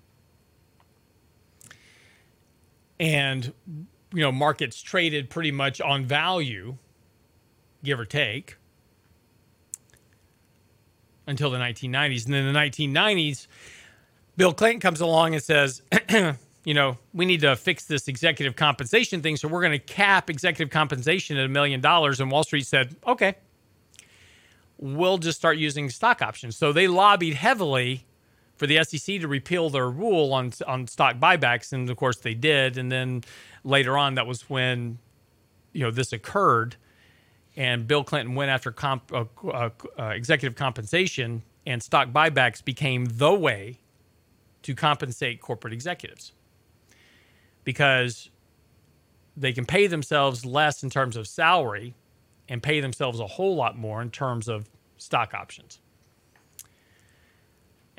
and 3.00 3.54
you 4.14 4.22
know 4.22 4.32
markets 4.32 4.82
traded 4.82 5.30
pretty 5.30 5.52
much 5.52 5.80
on 5.82 6.06
value 6.06 6.78
give 7.84 8.00
or 8.00 8.06
take 8.06 8.58
until 11.28 11.50
the 11.50 11.58
1990s 11.58 12.26
and 12.26 12.34
then 12.34 12.52
the 12.52 12.60
1990s 12.60 13.48
bill 14.36 14.54
clinton 14.54 14.80
comes 14.80 15.02
along 15.02 15.34
and 15.34 15.44
says 15.44 15.82
you 16.66 16.74
know 16.74 16.98
we 17.14 17.26
need 17.26 17.42
to 17.42 17.56
fix 17.56 17.86
this 17.86 18.08
executive 18.08 18.56
compensation 18.56 19.22
thing 19.22 19.38
so 19.38 19.48
we're 19.48 19.62
going 19.62 19.72
to 19.72 19.80
cap 19.80 20.30
executive 20.30 20.72
compensation 20.72 21.38
at 21.38 21.46
a 21.46 21.50
million 21.50 21.80
dollars. 21.80 22.20
And 22.20 22.32
wall 22.32 22.44
street 22.44 22.66
said 22.66 22.96
okay 23.06 23.36
we'll 24.80 25.18
just 25.18 25.38
start 25.38 25.58
using 25.58 25.90
stock 25.90 26.22
options. 26.22 26.58
So 26.58 26.72
they 26.72 26.88
lobbied 26.88 27.36
heavily 27.36 28.06
for 28.60 28.68
the 28.68 28.84
SEC 28.84 29.22
to 29.22 29.28
repeal 29.28 29.70
their 29.70 29.90
rule 29.90 30.34
on 30.34 30.52
on 30.68 30.86
stock 30.86 31.16
buybacks, 31.18 31.72
and 31.72 31.90
of 31.90 31.98
course 31.98 32.18
they 32.18 32.34
did. 32.34 32.78
And 32.78 32.92
then 32.92 33.24
later 33.64 33.98
on, 33.98 34.16
that 34.16 34.28
was 34.28 34.50
when 34.50 35.00
you 35.72 35.82
know 35.82 35.92
this 35.92 36.12
occurred, 36.12 36.76
and 37.56 37.88
Bill 37.88 38.04
Clinton 38.04 38.36
went 38.36 38.52
after 38.52 38.72
comp, 38.72 39.12
uh, 39.14 39.26
uh, 39.48 39.70
uh, 39.98 40.04
executive 40.08 40.58
compensation, 40.58 41.42
and 41.66 41.82
stock 41.82 42.10
buybacks 42.10 42.64
became 42.64 43.06
the 43.06 43.34
way 43.34 43.80
to 44.62 44.76
compensate 44.76 45.40
corporate 45.40 45.74
executives 45.74 46.34
because 47.64 48.30
they 49.38 49.54
can 49.54 49.66
pay 49.66 49.88
themselves 49.88 50.46
less 50.46 50.84
in 50.84 50.90
terms 50.90 51.16
of 51.16 51.28
salary 51.28 51.96
and 52.50 52.62
pay 52.62 52.82
themselves 52.82 53.22
a 53.22 53.28
whole 53.28 53.56
lot 53.56 53.78
more 53.78 54.02
in 54.02 54.10
terms 54.12 54.50
of 54.50 54.70
stock 54.98 55.34
options. 55.34 55.80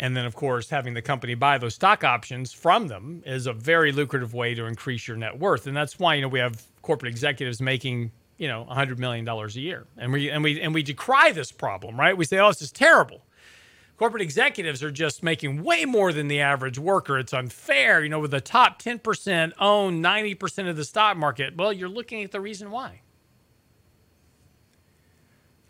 And 0.00 0.16
then, 0.16 0.24
of 0.24 0.34
course, 0.34 0.70
having 0.70 0.94
the 0.94 1.02
company 1.02 1.34
buy 1.34 1.58
those 1.58 1.74
stock 1.74 2.04
options 2.04 2.54
from 2.54 2.88
them 2.88 3.22
is 3.26 3.46
a 3.46 3.52
very 3.52 3.92
lucrative 3.92 4.32
way 4.32 4.54
to 4.54 4.64
increase 4.64 5.06
your 5.06 5.18
net 5.18 5.38
worth. 5.38 5.66
And 5.66 5.76
that's 5.76 5.98
why, 5.98 6.14
you 6.14 6.22
know, 6.22 6.28
we 6.28 6.38
have 6.38 6.62
corporate 6.80 7.12
executives 7.12 7.60
making, 7.60 8.10
you 8.38 8.48
know, 8.48 8.66
$100 8.70 8.96
million 8.96 9.28
a 9.28 9.46
year. 9.50 9.86
And 9.98 10.10
we, 10.10 10.30
and 10.30 10.42
we, 10.42 10.58
and 10.58 10.72
we 10.72 10.82
decry 10.82 11.32
this 11.32 11.52
problem, 11.52 12.00
right? 12.00 12.16
We 12.16 12.24
say, 12.24 12.38
oh, 12.38 12.48
this 12.48 12.62
is 12.62 12.72
terrible. 12.72 13.20
Corporate 13.98 14.22
executives 14.22 14.82
are 14.82 14.90
just 14.90 15.22
making 15.22 15.62
way 15.62 15.84
more 15.84 16.14
than 16.14 16.28
the 16.28 16.40
average 16.40 16.78
worker. 16.78 17.18
It's 17.18 17.34
unfair. 17.34 18.02
You 18.02 18.08
know, 18.08 18.20
with 18.20 18.30
the 18.30 18.40
top 18.40 18.80
10% 18.80 19.52
own 19.60 20.02
90% 20.02 20.70
of 20.70 20.76
the 20.78 20.84
stock 20.86 21.18
market. 21.18 21.58
Well, 21.58 21.74
you're 21.74 21.90
looking 21.90 22.24
at 22.24 22.30
the 22.30 22.40
reason 22.40 22.70
why. 22.70 23.02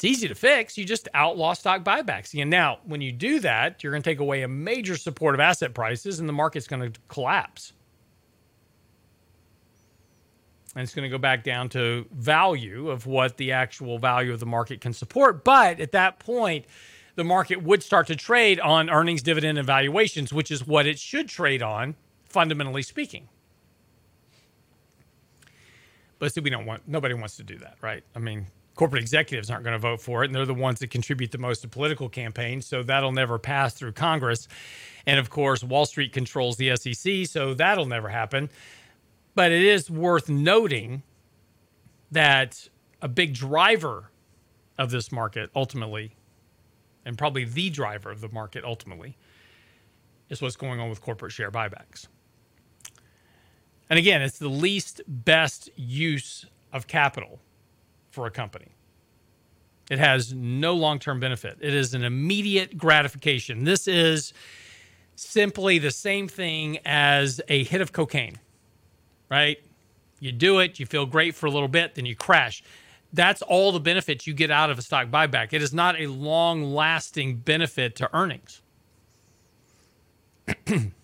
It's 0.01 0.05
easy 0.07 0.29
to 0.29 0.35
fix. 0.35 0.79
You 0.79 0.87
just 0.87 1.11
outlaw 1.13 1.53
stock 1.53 1.85
buybacks. 1.85 2.41
And 2.41 2.49
now, 2.49 2.79
when 2.85 3.03
you 3.03 3.13
do 3.13 3.39
that, 3.41 3.85
you're 3.85 3.93
going 3.93 4.03
to 4.03 4.11
take 4.11 4.19
away 4.19 4.41
a 4.41 4.49
major 4.49 4.97
support 4.97 5.35
of 5.35 5.41
asset 5.41 5.75
prices 5.75 6.21
and 6.21 6.27
the 6.27 6.33
market's 6.33 6.67
going 6.67 6.91
to 6.91 7.01
collapse. 7.09 7.75
And 10.75 10.83
it's 10.83 10.95
going 10.95 11.03
to 11.03 11.11
go 11.11 11.19
back 11.19 11.45
down 11.45 11.69
to 11.71 12.07
value 12.13 12.89
of 12.89 13.05
what 13.05 13.37
the 13.37 13.53
actual 13.53 13.99
value 13.99 14.33
of 14.33 14.41
the 14.41 14.47
market 14.47 14.81
can 14.81 14.95
support. 14.95 15.45
But 15.45 15.81
at 15.81 15.93
that 15.93 16.19
point, 16.19 16.65
the 17.17 17.25
market 17.25 17.63
would 17.63 17.83
start 17.83 18.07
to 18.07 18.17
trade 18.17 18.59
on 18.59 18.89
earnings, 18.89 19.21
dividend, 19.21 19.59
and 19.59 19.67
valuations, 19.67 20.33
which 20.33 20.51
is 20.51 20.67
what 20.67 20.87
it 20.87 20.99
should 20.99 21.29
trade 21.29 21.61
on, 21.63 21.95
fundamentally 22.25 22.81
speaking. 22.81 23.29
But 26.19 26.33
see, 26.33 26.41
we 26.41 26.49
don't 26.49 26.65
want 26.65 26.89
nobody 26.89 27.13
wants 27.13 27.37
to 27.37 27.43
do 27.43 27.59
that, 27.59 27.77
right? 27.83 28.03
I 28.17 28.19
mean, 28.19 28.47
corporate 28.81 29.03
executives 29.03 29.51
aren't 29.51 29.63
going 29.63 29.75
to 29.75 29.79
vote 29.79 30.01
for 30.01 30.23
it, 30.23 30.29
and 30.29 30.35
they're 30.35 30.47
the 30.47 30.55
ones 30.55 30.79
that 30.79 30.89
contribute 30.89 31.31
the 31.31 31.37
most 31.37 31.61
to 31.61 31.69
political 31.69 32.09
campaigns. 32.09 32.65
So 32.65 32.83
that'll 32.83 33.13
never 33.13 33.39
pass 33.39 33.75
through 33.75 33.93
Congress. 33.93 34.49
And 35.05 35.21
of 35.21 35.29
course, 35.29 35.63
Wall 35.63 35.85
Street 35.85 36.15
controls 36.15 36.57
the 36.57 36.75
SEC, 36.77 37.27
so 37.27 37.53
that'll 37.53 37.85
never 37.85 38.09
happen. 38.09 38.49
But 39.35 39.53
it 39.53 39.61
is 39.61 39.91
worth 39.91 40.31
noting 40.31 41.03
that 42.11 42.71
a 43.03 43.09
big 43.09 43.35
driver 43.35 44.11
of 44.79 44.91
this 44.91 45.13
market 45.13 45.51
ultimately, 45.55 46.17
and 47.05 47.19
probably 47.19 47.45
the 47.45 47.69
driver 47.69 48.11
of 48.11 48.23
the 48.23 48.31
market 48.31 48.65
ultimately, 48.65 49.19
is 50.31 50.41
what's 50.41 50.57
going 50.57 50.81
on 50.81 50.89
with 50.89 51.03
corporate 51.03 51.33
share 51.33 51.51
buybacks. 51.51 52.07
And 53.91 53.99
again, 53.99 54.23
it's 54.23 54.39
the 54.39 54.49
least 54.49 55.03
best 55.07 55.69
use 55.77 56.47
of 56.73 56.87
capital 56.87 57.41
for 58.21 58.27
a 58.27 58.31
company. 58.31 58.67
It 59.91 59.99
has 59.99 60.35
no 60.35 60.75
long 60.75 60.99
term 60.99 61.21
benefit. 61.21 61.57
It 61.63 61.73
is 61.73 61.95
an 61.95 62.05
immediate 62.05 62.77
gratification. 62.77 63.65
This 63.65 63.89
is 63.89 64.35
simply 65.17 65.79
the 65.79 65.91
same 65.91 66.29
thing 66.29 66.79
as 66.85 67.41
a 67.49 67.65
hit 67.65 67.81
of 67.81 67.93
cocaine, 67.93 68.39
right? 69.31 69.57
You 70.19 70.33
do 70.33 70.59
it, 70.59 70.79
you 70.79 70.85
feel 70.85 71.07
great 71.07 71.35
for 71.35 71.47
a 71.47 71.51
little 71.51 71.67
bit, 71.67 71.95
then 71.95 72.05
you 72.05 72.15
crash. 72.15 72.63
That's 73.11 73.41
all 73.41 73.73
the 73.73 73.81
benefits 73.81 74.27
you 74.27 74.35
get 74.35 74.51
out 74.51 74.69
of 74.69 74.79
a 74.79 74.83
stock 74.83 75.09
buyback. 75.09 75.55
It 75.55 75.63
is 75.63 75.73
not 75.73 75.99
a 75.99 76.07
long 76.07 76.75
lasting 76.75 77.37
benefit 77.37 77.97
to 77.97 78.15
earnings. 78.15 78.61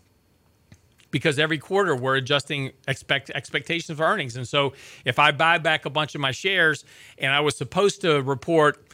because 1.17 1.39
every 1.39 1.57
quarter 1.57 1.97
we're 1.97 2.17
adjusting 2.17 2.71
expect 2.89 3.31
expectations 3.31 3.89
of 3.89 4.03
earnings. 4.03 4.37
And 4.37 4.47
so 4.47 4.75
if 5.07 5.19
I 5.19 5.33
buy 5.33 5.57
back 5.57 5.87
a 5.87 5.91
bunch 5.91 6.15
of 6.15 6.21
my 6.21 6.31
shares 6.31 6.85
and 7.17 7.33
I 7.33 7.41
was 7.41 7.57
supposed 7.57 8.03
to 8.03 8.21
report 8.21 8.87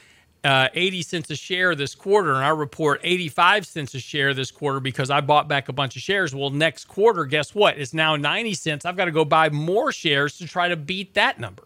uh, 0.45 0.69
80 0.73 1.03
cents 1.03 1.31
a 1.31 1.37
share 1.37 1.75
this 1.75 1.97
quarter 1.97 2.35
and 2.35 2.45
I 2.45 2.51
report 2.51 3.01
85 3.03 3.67
cents 3.67 3.95
a 3.95 3.99
share 3.99 4.35
this 4.35 4.53
quarter 4.53 4.79
because 4.79 5.11
I 5.11 5.21
bought 5.21 5.49
back 5.49 5.69
a 5.69 5.73
bunch 5.73 5.97
of 5.97 6.03
shares. 6.03 6.33
Well, 6.33 6.51
next 6.51 6.85
quarter, 6.85 7.25
guess 7.25 7.57
what? 7.57 7.77
It's 7.77 7.93
now 7.93 8.15
90 8.15 8.55
cents. 8.55 8.85
I've 8.85 8.97
got 8.97 9.07
to 9.07 9.11
go 9.11 9.25
buy 9.25 9.51
more 9.51 9.91
shares 9.91 10.39
to 10.39 10.47
try 10.47 10.69
to 10.69 10.77
beat 10.77 11.15
that 11.15 11.41
number. 11.41 11.65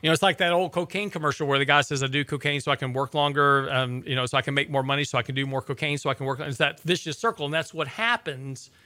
You 0.00 0.08
know, 0.08 0.14
it's 0.14 0.22
like 0.22 0.38
that 0.38 0.52
old 0.52 0.72
cocaine 0.72 1.10
commercial 1.10 1.46
where 1.46 1.58
the 1.58 1.64
guy 1.66 1.82
says, 1.82 2.02
I 2.02 2.06
do 2.06 2.24
cocaine 2.24 2.62
so 2.62 2.72
I 2.72 2.76
can 2.76 2.94
work 2.94 3.12
longer, 3.12 3.70
um, 3.70 4.02
you 4.06 4.14
know, 4.14 4.24
so 4.24 4.38
I 4.38 4.42
can 4.42 4.54
make 4.54 4.70
more 4.70 4.82
money, 4.82 5.04
so 5.04 5.18
I 5.18 5.22
can 5.22 5.34
do 5.34 5.44
more 5.44 5.60
cocaine, 5.60 5.98
so 5.98 6.08
I 6.08 6.14
can 6.14 6.24
work. 6.24 6.40
It's 6.40 6.56
that 6.56 6.80
vicious 6.80 7.18
circle. 7.18 7.44
And 7.44 7.52
that's 7.52 7.74
what 7.74 7.86
happens– 7.86 8.70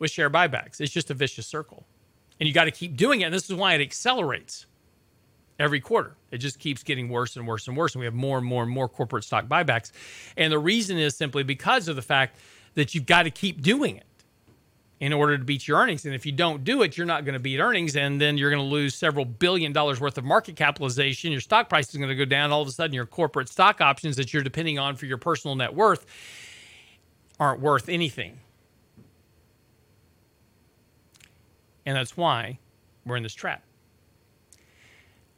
with 0.00 0.10
share 0.10 0.30
buybacks. 0.30 0.80
It's 0.80 0.92
just 0.92 1.10
a 1.10 1.14
vicious 1.14 1.46
circle. 1.46 1.86
And 2.40 2.48
you 2.48 2.54
got 2.54 2.64
to 2.64 2.72
keep 2.72 2.96
doing 2.96 3.20
it. 3.22 3.24
And 3.26 3.34
this 3.34 3.48
is 3.50 3.54
why 3.56 3.74
it 3.74 3.82
accelerates 3.82 4.66
every 5.58 5.80
quarter. 5.80 6.16
It 6.30 6.38
just 6.38 6.58
keeps 6.58 6.82
getting 6.82 7.08
worse 7.10 7.36
and 7.36 7.46
worse 7.46 7.68
and 7.68 7.76
worse. 7.76 7.94
And 7.94 8.00
we 8.00 8.06
have 8.06 8.14
more 8.14 8.38
and 8.38 8.46
more 8.46 8.62
and 8.64 8.72
more 8.72 8.88
corporate 8.88 9.24
stock 9.24 9.46
buybacks. 9.46 9.92
And 10.36 10.52
the 10.52 10.58
reason 10.58 10.98
is 10.98 11.16
simply 11.16 11.42
because 11.44 11.88
of 11.88 11.96
the 11.96 12.02
fact 12.02 12.38
that 12.74 12.94
you've 12.94 13.06
got 13.06 13.24
to 13.24 13.30
keep 13.30 13.62
doing 13.62 13.96
it. 13.96 14.04
in 15.00 15.12
order 15.14 15.38
to 15.38 15.44
beat 15.44 15.66
your 15.66 15.78
earnings. 15.78 16.04
And 16.04 16.14
if 16.14 16.26
you 16.26 16.32
don't 16.32 16.62
do 16.62 16.82
it, 16.82 16.96
you're 16.96 17.06
not 17.06 17.24
going 17.24 17.32
to 17.32 17.40
beat 17.40 17.58
earnings. 17.58 17.96
And 17.96 18.20
then 18.20 18.36
you're 18.36 18.50
going 18.50 18.62
to 18.62 18.68
lose 18.68 18.94
several 18.94 19.24
billion 19.24 19.72
dollars 19.72 20.00
worth 20.00 20.18
of 20.18 20.24
market 20.24 20.56
capitalization. 20.56 21.32
Your 21.32 21.40
stock 21.40 21.68
price 21.70 21.88
is 21.88 21.96
going 21.96 22.10
to 22.10 22.14
go 22.14 22.26
down. 22.26 22.52
All 22.52 22.62
of 22.62 22.68
a 22.68 22.72
sudden, 22.72 22.94
your 22.94 23.06
corporate 23.06 23.48
stock 23.48 23.80
options 23.80 24.16
that 24.16 24.32
you're 24.34 24.42
depending 24.42 24.78
on 24.78 24.96
for 24.96 25.06
your 25.06 25.18
personal 25.18 25.56
net 25.56 25.74
worth 25.74 26.06
aren't 27.40 27.60
worth 27.60 27.88
anything. 27.88 28.38
And 31.86 31.96
that's 31.96 32.16
why 32.16 32.58
we're 33.04 33.16
in 33.16 33.22
this 33.22 33.34
trap. 33.34 33.62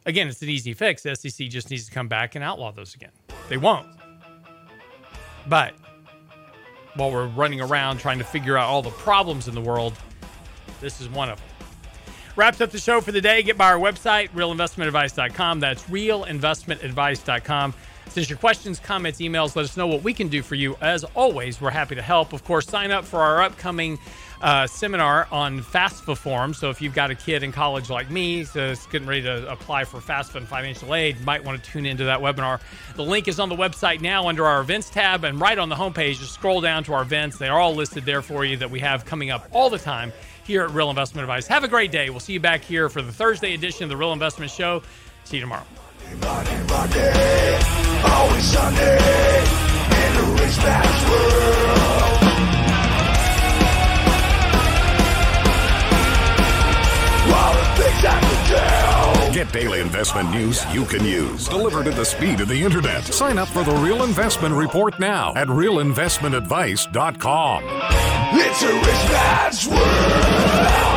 Again, 0.05 0.27
it's 0.29 0.43
an 0.43 0.49
easy 0.49 0.75
fix. 0.75 1.03
The 1.03 1.15
SEC 1.15 1.49
just 1.49 1.71
needs 1.71 1.87
to 1.87 1.93
come 1.93 2.09
back 2.09 2.35
and 2.35 2.43
outlaw 2.43 2.73
those 2.73 2.95
again. 2.95 3.13
They 3.49 3.57
won't. 3.57 3.87
But 5.49 5.75
while 6.95 7.11
we're 7.11 7.29
running 7.29 7.61
around 7.61 7.99
trying 7.99 8.19
to 8.19 8.25
figure 8.25 8.59
out 8.59 8.69
all 8.69 8.83
the 8.83 8.91
problems 8.91 9.49
in 9.49 9.55
the 9.55 9.61
world, 9.61 9.95
this 10.81 11.01
is 11.01 11.09
one 11.09 11.31
of 11.31 11.39
them. 11.39 11.49
Wraps 12.35 12.61
up 12.61 12.71
the 12.71 12.79
show 12.79 13.01
for 13.01 13.13
the 13.13 13.21
day. 13.21 13.43
Get 13.43 13.59
by 13.59 13.67
our 13.67 13.79
website, 13.79 14.31
realinvestmentadvice.com. 14.31 15.61
That's 15.61 15.83
realinvestmentadvice.com. 15.85 17.75
Send 18.09 18.29
your 18.29 18.39
questions, 18.39 18.79
comments, 18.81 19.21
emails. 19.21 19.55
Let 19.55 19.65
us 19.65 19.77
know 19.77 19.87
what 19.87 20.03
we 20.03 20.13
can 20.13 20.29
do 20.29 20.43
for 20.43 20.55
you. 20.55 20.77
As 20.81 21.05
always, 21.15 21.61
we're 21.61 21.71
happy 21.71 21.95
to 21.95 22.03
help. 22.03 22.33
Of 22.33 22.45
course, 22.45 22.67
sign 22.67 22.91
up 22.91 23.05
for 23.05 23.21
our 23.21 23.43
upcoming 23.43 23.99
uh, 24.43 24.67
seminar 24.67 25.29
on 25.31 25.61
FAFSA 25.61 26.17
form. 26.17 26.53
So 26.53 26.69
if 26.69 26.83
you've 26.83 26.95
got 26.95 27.11
a 27.11 27.15
kid 27.15 27.43
in 27.43 27.53
college 27.53 27.89
like 27.89 28.11
me, 28.11 28.43
that's 28.43 28.87
getting 28.87 29.07
ready 29.07 29.23
to 29.23 29.51
apply 29.51 29.85
for 29.85 29.99
FAFSA 29.99 30.37
and 30.37 30.49
financial 30.49 30.95
aid, 30.95 31.19
you 31.19 31.25
might 31.25 31.45
want 31.45 31.63
to 31.63 31.71
tune 31.71 31.87
into 31.87 32.05
that 32.05 32.21
webinar. 32.21 32.61
The 32.97 33.05
link 33.05 33.29
is 33.29 33.39
on 33.39 33.49
the 33.49 33.57
website 33.57 34.01
now 34.01 34.29
under 34.29 34.47
our 34.47 34.61
events 34.61 34.91
tab, 34.91 35.25
and 35.25 35.41
right 35.41 35.59
on 35.59 35.69
the 35.69 35.77
homepage, 35.77 36.19
just 36.19 36.35
scroll 36.35 36.61
down 36.61 36.85
to 36.85 36.93
our 36.93 37.03
events. 37.03 37.39
They 37.39 37.49
are 37.49 37.61
all 37.61 37.75
listed 37.75 38.05
there 38.05 38.23
for 38.23 38.45
you 38.45 38.57
that 38.57 38.71
we 38.71 38.81
have 38.81 39.05
coming 39.05 39.31
up 39.31 39.49
all 39.53 39.71
the 39.71 39.79
time 39.79 40.13
here 40.45 40.65
at 40.65 40.71
Real 40.71 40.91
Investment 40.91 41.23
Advice. 41.23 41.47
Have 41.47 41.63
a 41.63 41.69
great 41.69 41.93
day. 41.93 42.11
We'll 42.11 42.21
see 42.21 42.33
you 42.33 42.41
back 42.41 42.63
here 42.63 42.89
for 42.89 43.01
the 43.01 43.13
Thursday 43.13 43.55
edition 43.55 43.85
of 43.85 43.91
the 43.91 43.97
Real 43.97 44.13
Investment 44.13 44.51
Show. 44.51 44.83
See 45.25 45.37
you 45.37 45.43
tomorrow. 45.43 45.65
Always 48.05 48.45
Sunday 48.45 48.99
in 48.99 50.35
rich 50.35 50.59
world. 51.09 52.32
Get 59.33 59.51
daily 59.51 59.81
investment 59.81 60.31
news 60.31 60.63
you 60.75 60.85
can 60.85 61.03
use, 61.07 61.49
delivered 61.49 61.87
at 61.87 61.97
the 61.97 62.05
speed 62.05 62.43
of 62.43 62.49
the 62.49 62.63
internet. 62.63 63.03
Sign 63.05 63.39
up 63.39 63.49
for 63.49 63.65
the 63.65 63.73
Real 63.77 64.03
Investment 64.03 64.55
Report 64.55 65.01
now 65.01 65.33
at 65.37 65.49
realinvestmentadvice.com. 65.49 67.65
It's 68.35 68.63
a 68.63 68.75
rich 68.75 69.11
man's 69.11 69.67
world. 69.69 70.92